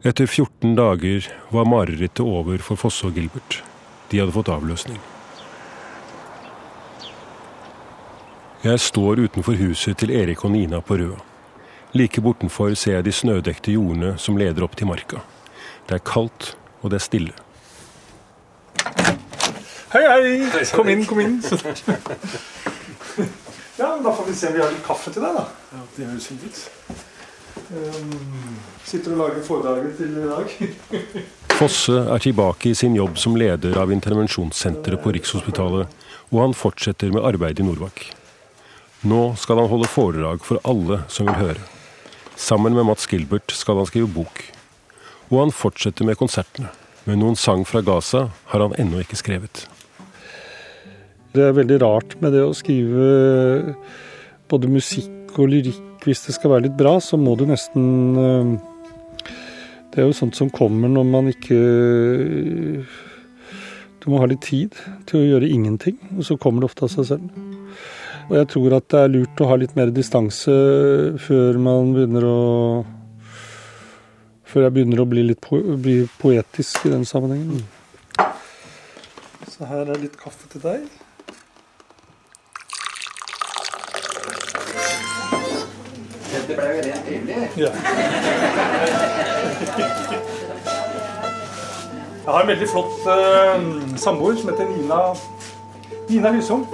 Etter 0.03 0.27
14 0.27 0.75
dager 0.75 1.33
var 1.49 1.65
marerittet 1.65 2.19
over 2.19 2.59
for 2.59 2.75
Fosse 2.75 3.07
og 3.07 3.15
Gilbert. 3.15 3.61
De 4.11 4.19
hadde 4.19 4.33
fått 4.35 4.49
avløsning. 4.51 4.97
Jeg 8.65 8.81
står 8.83 9.21
utenfor 9.23 9.55
huset 9.61 10.01
til 10.01 10.11
Erik 10.11 10.43
og 10.43 10.51
Nina 10.51 10.81
på 10.83 10.97
Røa. 10.99 11.21
Like 11.95 12.19
bortenfor 12.25 12.75
ser 12.75 12.97
jeg 12.97 13.05
de 13.07 13.13
snødekte 13.15 13.77
jordene 13.77 14.17
som 14.19 14.35
leder 14.35 14.67
opp 14.67 14.75
til 14.75 14.91
marka. 14.91 15.23
Det 15.87 15.95
er 15.95 16.03
kaldt, 16.03 16.57
og 16.81 16.91
det 16.91 16.99
er 16.99 17.05
stille. 17.07 17.33
Hei, 19.93 20.03
hei! 20.03 20.65
Kom 20.75 20.91
inn, 20.91 21.07
kom 21.07 21.23
inn. 21.23 21.39
Ja, 23.73 23.95
Da 24.03 24.11
får 24.13 24.25
vi 24.27 24.33
se 24.37 24.47
om 24.47 24.53
vi 24.53 24.61
har 24.61 24.69
litt 24.69 24.83
kaffe 24.85 25.09
til 25.11 25.23
deg, 25.23 25.33
da. 25.33 25.47
Ja, 25.73 25.79
det 25.95 26.05
høres 26.11 26.27
fint 26.29 26.43
ut. 26.45 26.59
Um, 27.73 28.57
sitter 28.85 29.15
og 29.15 29.21
lager 29.23 29.45
foredraget 29.47 29.95
til 29.97 30.17
i 30.19 30.25
dag. 30.29 30.51
Fosse 31.59 31.95
er 32.13 32.21
tilbake 32.21 32.69
i 32.69 32.77
sin 32.77 32.93
jobb 32.97 33.17
som 33.17 33.37
leder 33.39 33.77
av 33.81 33.93
intervensjonssenteret 33.93 35.01
på 35.01 35.13
Rikshospitalet, 35.15 35.89
og 36.29 36.37
han 36.41 36.53
fortsetter 36.57 37.13
med 37.13 37.25
arbeidet 37.25 37.63
i 37.63 37.65
Nordbakk. 37.65 38.03
Nå 39.09 39.21
skal 39.41 39.63
han 39.63 39.71
holde 39.71 39.89
foredrag 39.89 40.45
for 40.45 40.61
alle 40.69 41.01
som 41.11 41.29
vil 41.29 41.39
høre. 41.39 41.63
Sammen 42.39 42.75
med 42.77 42.85
Mats 42.87 43.07
Gilbert 43.09 43.53
skal 43.57 43.81
han 43.81 43.89
skrive 43.89 44.09
bok. 44.11 44.43
Og 45.31 45.39
han 45.41 45.53
fortsetter 45.55 46.05
med 46.05 46.19
konsertene. 46.19 46.69
Men 47.03 47.19
noen 47.19 47.37
sang 47.39 47.65
fra 47.67 47.81
Gaza 47.83 48.27
har 48.51 48.63
han 48.63 48.75
ennå 48.79 49.01
ikke 49.03 49.19
skrevet. 49.19 49.65
Det 51.33 51.41
er 51.41 51.57
veldig 51.57 51.79
rart 51.81 52.15
med 52.21 52.35
det 52.37 52.45
å 52.45 52.53
skrive 52.55 53.73
både 54.51 54.69
musikk 54.69 55.33
og 55.41 55.49
lyrikk 55.49 55.92
hvis 56.03 56.25
det 56.27 56.35
skal 56.35 56.53
være 56.53 56.67
litt 56.67 56.77
bra, 56.77 56.97
så 57.01 57.17
må 57.19 57.35
du 57.39 57.45
nesten 57.49 57.85
eh, 58.19 58.51
Det 59.93 60.01
er 60.01 60.09
jo 60.09 60.17
sånt 60.17 60.37
som 60.37 60.51
kommer 60.53 60.91
når 60.91 61.05
man 61.07 61.29
ikke 61.31 61.59
Du 64.01 64.09
må 64.11 64.19
ha 64.19 64.27
litt 64.29 64.43
tid 64.43 64.75
til 65.09 65.21
å 65.21 65.27
gjøre 65.33 65.49
ingenting, 65.49 65.99
og 66.17 66.25
så 66.27 66.37
kommer 66.37 66.63
det 66.63 66.71
ofte 66.71 66.87
av 66.87 66.91
seg 66.91 67.07
selv. 67.13 67.43
Og 68.29 68.35
jeg 68.39 68.49
tror 68.53 68.75
at 68.77 68.89
det 68.91 68.99
er 68.99 69.13
lurt 69.13 69.43
å 69.43 69.47
ha 69.49 69.55
litt 69.59 69.75
mer 69.79 69.91
distanse 69.95 70.53
før 71.23 71.59
man 71.61 71.93
begynner 71.95 72.27
å 72.27 72.41
Før 74.47 74.67
jeg 74.67 74.75
begynner 74.75 75.01
å 75.01 75.07
bli 75.09 75.23
litt 75.25 75.41
po 75.41 75.57
bli 75.57 76.03
poetisk 76.19 76.85
i 76.85 76.93
den 76.93 77.07
sammenhengen. 77.09 77.63
Så 79.49 79.65
her 79.65 79.87
er 79.87 79.97
litt 80.01 80.19
kaffe 80.19 80.45
til 80.51 80.61
deg. 80.61 80.85
Dette 86.43 86.55
ble 86.59 86.71
jo 86.75 86.79
rent 86.83 87.05
trivelig. 87.07 87.35
Ja. 87.55 87.69
Jeg 92.23 92.31
har 92.33 92.41
en 92.41 92.49
veldig 92.51 92.67
flott 92.67 93.05
uh, 93.07 93.61
samboer 93.99 94.35
som 94.39 94.49
heter 94.51 94.67
Nina, 94.67 94.97
Nina 96.09 96.31
Husholm. 96.35 96.65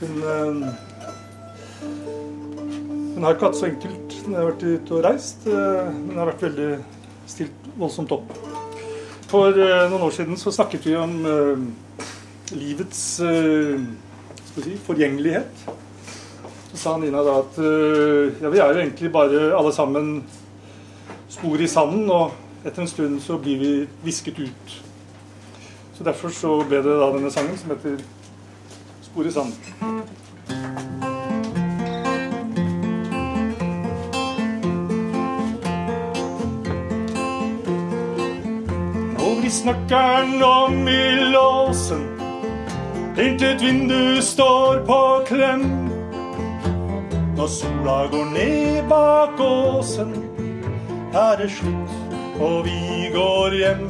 Hun, 0.00 0.18
uh, 0.20 0.68
hun 3.14 3.24
har 3.24 3.32
ikke 3.32 3.48
hatt 3.48 3.56
så 3.62 3.70
enkelt 3.70 4.18
når 4.26 4.34
jeg 4.34 4.42
har 4.42 4.50
vært 4.50 4.66
ute 4.66 4.96
og 4.98 5.02
reist. 5.08 5.48
Uh, 5.48 5.88
hun 5.88 6.20
har 6.20 6.28
vært 6.34 6.44
veldig 6.50 6.68
stilt 7.32 7.72
voldsomt 7.80 8.12
opp. 8.18 8.36
For 9.30 9.56
noen 9.56 10.04
år 10.04 10.12
siden 10.14 10.36
så 10.38 10.52
snakket 10.54 10.84
vi 10.86 10.94
om 11.00 11.16
livets 12.54 13.00
si, 13.18 14.76
forgjengelighet. 14.86 15.64
Sa 16.76 16.98
Nina 17.00 17.22
da 17.24 17.38
at 17.40 17.56
ja, 18.42 18.50
vi 18.52 18.58
er 18.60 18.68
jo 18.68 18.80
egentlig 18.82 19.08
bare 19.12 19.46
alle 19.56 19.72
sammen 19.72 20.18
spor 21.32 21.56
i 21.56 21.66
sanden. 21.66 22.10
og 22.10 22.32
etter 22.66 22.82
en 22.82 22.88
stund 22.88 23.20
så 23.22 23.38
blir 23.38 23.58
vi 23.58 23.88
visket 24.02 24.38
ut. 24.38 24.82
Så 25.94 26.04
Derfor 26.04 26.28
så 26.28 26.58
ble 26.68 26.82
det 26.82 26.98
da 27.00 27.10
denne 27.14 27.30
sangen 27.30 27.56
som 27.58 27.70
heter 27.70 27.96
'Spor 29.02 29.24
i 29.24 29.30
sanden'. 29.30 29.62
Og 39.18 39.42
vi 39.42 39.50
nøkkelen 39.64 40.42
om 40.42 40.88
i 40.88 41.04
låsen, 41.32 42.02
intet 43.18 43.62
vindu 43.62 44.22
står 44.22 44.84
på 44.86 45.24
klem. 45.26 45.95
Når 47.36 47.46
sola 47.46 48.06
går 48.10 48.24
ned 48.24 48.88
bak 48.88 49.40
åsen, 49.40 50.14
er 51.12 51.36
det 51.36 51.50
slutt 51.50 52.40
og 52.40 52.64
vi 52.64 53.10
går 53.12 53.54
hjem. 53.54 53.88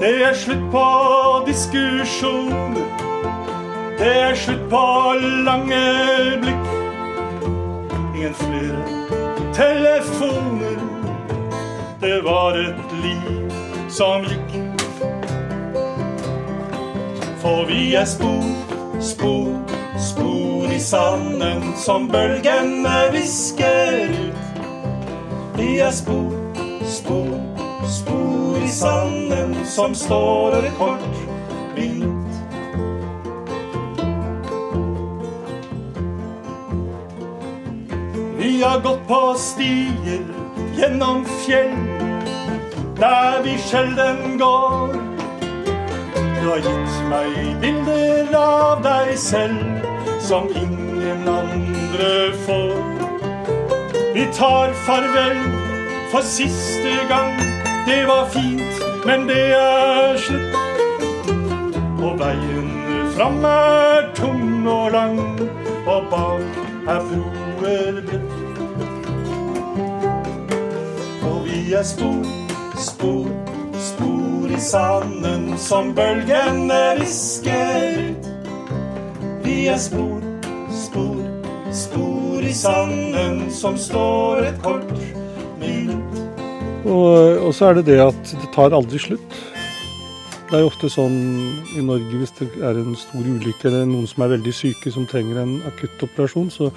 Det 0.00 0.12
er 0.26 0.34
slutt 0.34 0.70
på 0.70 0.84
diskusjoner. 1.46 2.86
Det 3.98 4.12
er 4.20 4.34
slutt 4.34 4.68
på 4.70 4.84
lange 5.48 5.82
blikk. 6.42 6.70
Ingen 8.14 8.34
flere 8.34 8.82
telefoner. 9.54 10.78
Det 12.00 12.24
var 12.24 12.58
et 12.62 12.96
liv 13.02 13.52
som 13.90 14.22
gikk. 14.30 14.56
For 17.42 17.66
vi 17.66 17.94
er 17.94 18.06
spor, 18.06 18.46
spor, 19.00 19.50
spor 19.98 20.51
sanden 20.82 21.72
som 21.76 22.08
bølgene 22.10 22.98
visker 23.14 24.10
ut. 24.10 24.62
Vi 25.56 25.78
er 25.78 25.90
spor 25.94 26.42
spor, 26.92 27.38
spor 27.88 28.56
i 28.64 28.68
sanden 28.68 29.54
som 29.64 29.94
står 29.94 30.46
over 30.46 30.70
kort 30.78 31.16
bit. 31.74 32.04
Vi 38.38 38.62
har 38.62 38.80
gått 38.80 39.06
på 39.08 39.20
stier 39.38 40.26
gjennom 40.76 41.24
fjell 41.44 41.72
der 42.98 43.40
vi 43.44 43.56
sjelden 43.58 44.38
går. 44.38 44.98
Du 46.42 46.48
har 46.50 46.60
gitt 46.66 47.00
meg 47.10 47.56
bilder 47.62 48.36
av 48.38 48.82
deg 48.84 49.16
selv 49.18 49.91
som 50.32 50.48
ingen 50.56 51.28
andre 51.28 52.32
får. 52.46 52.76
Vi 54.14 54.26
tar 54.34 54.72
farvel 54.72 55.36
for 56.12 56.20
siste 56.20 56.92
gang. 57.08 57.36
Det 57.86 58.06
var 58.06 58.26
fint, 58.26 58.82
men 59.06 59.26
det 59.28 59.52
er 59.52 60.16
slutt. 60.16 60.56
Og 62.00 62.16
veien 62.22 62.70
fram 63.16 63.44
er 63.44 64.08
tung 64.16 64.68
og 64.68 64.90
lang, 64.96 65.20
og 65.86 66.08
bak 66.14 66.56
er 66.88 67.04
broer 67.10 68.00
brutt. 68.08 68.32
Og 71.28 71.44
vi 71.44 71.60
er 71.76 71.84
spor, 71.92 72.24
spor, 72.88 73.28
spor 73.76 74.56
i 74.56 74.64
sanden 74.72 75.58
som 75.58 75.92
bølgene 75.94 76.82
visker. 77.04 78.04
Vi 79.44 79.66
er 79.66 79.76
spor 79.76 80.21
i 82.52 83.50
som 83.52 83.76
står 83.80 84.42
et 84.44 84.58
kort 84.60 84.90
minutt. 85.60 86.18
Og, 86.84 87.46
og 87.46 87.54
så 87.56 87.70
er 87.70 87.78
det 87.78 87.86
det 87.86 88.00
at 88.02 88.32
det 88.42 88.50
tar 88.52 88.74
aldri 88.76 89.00
slutt. 89.00 89.36
Det 90.50 90.58
er 90.58 90.60
jo 90.60 90.68
ofte 90.68 90.90
sånn 90.92 91.16
i 91.78 91.84
Norge 91.86 92.18
hvis 92.20 92.34
det 92.36 92.50
er 92.60 92.76
en 92.76 92.98
stor 92.98 93.24
ulykke 93.24 93.70
eller 93.70 93.86
noen 93.88 94.04
som 94.10 94.26
er 94.26 94.34
veldig 94.34 94.52
syke 94.52 94.92
som 94.92 95.06
trenger 95.08 95.40
en 95.40 95.54
akuttoperasjon, 95.70 96.50
så 96.52 96.68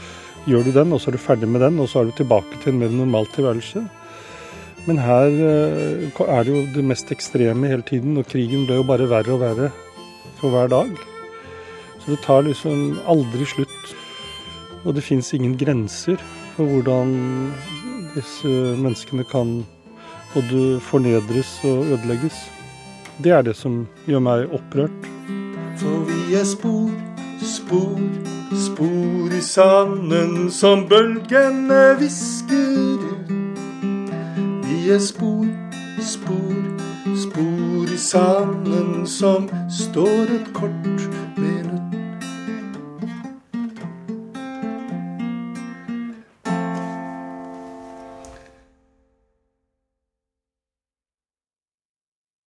gjør 0.48 0.64
du 0.64 0.72
den, 0.78 0.94
og 0.96 1.02
så 1.04 1.12
er 1.12 1.18
du 1.18 1.24
ferdig 1.26 1.50
med 1.52 1.66
den, 1.66 1.82
og 1.84 1.92
så 1.92 2.00
er 2.00 2.08
du 2.08 2.16
tilbake 2.22 2.62
til 2.64 2.72
en 2.72 2.80
mer 2.86 2.96
normal 2.96 3.28
tilværelse. 3.36 3.84
Men 4.86 5.02
her 5.02 5.28
eh, 5.28 6.24
er 6.24 6.48
det 6.48 6.56
jo 6.56 6.64
det 6.78 6.88
mest 6.88 7.12
ekstreme 7.12 7.74
hele 7.74 7.84
tiden, 7.84 8.16
og 8.22 8.30
krigen 8.32 8.64
ble 8.70 8.80
jo 8.80 8.88
bare 8.88 9.12
verre 9.12 9.36
og 9.36 9.44
verre 9.44 9.70
for 10.40 10.56
hver 10.56 10.72
dag. 10.72 10.96
Så 12.00 12.14
det 12.14 12.24
tar 12.24 12.48
liksom 12.48 13.02
aldri 13.12 13.50
slutt. 13.50 13.96
Og 14.86 14.94
det 14.96 15.04
fins 15.04 15.34
ingen 15.34 15.58
grenser 15.58 16.22
for 16.56 16.70
hvordan 16.70 17.16
disse 18.16 18.48
menneskene 18.78 19.26
kan 19.28 19.66
både 20.34 20.80
fornedres 20.80 21.60
og 21.64 21.86
ødelegges. 21.86 22.34
Det 23.24 23.32
er 23.32 23.42
det 23.42 23.56
som 23.56 23.88
gjør 24.08 24.20
meg 24.20 24.54
opprørt. 24.54 25.10
For 25.80 26.06
vi 26.08 26.36
er 26.36 26.46
spor, 26.48 26.92
spor, 27.42 28.00
spor 28.68 29.36
i 29.36 29.42
sanden 29.42 30.52
som 30.52 30.86
bølgene 30.90 31.82
visker 32.00 33.02
ut. 33.02 33.34
Vi 34.68 34.92
er 34.92 35.00
spor, 35.00 35.48
spor, 36.04 36.56
spor 37.26 37.94
i 37.94 37.98
sanden 37.98 39.08
som 39.08 39.50
står 39.72 40.36
et 40.40 40.54
kort 40.54 41.08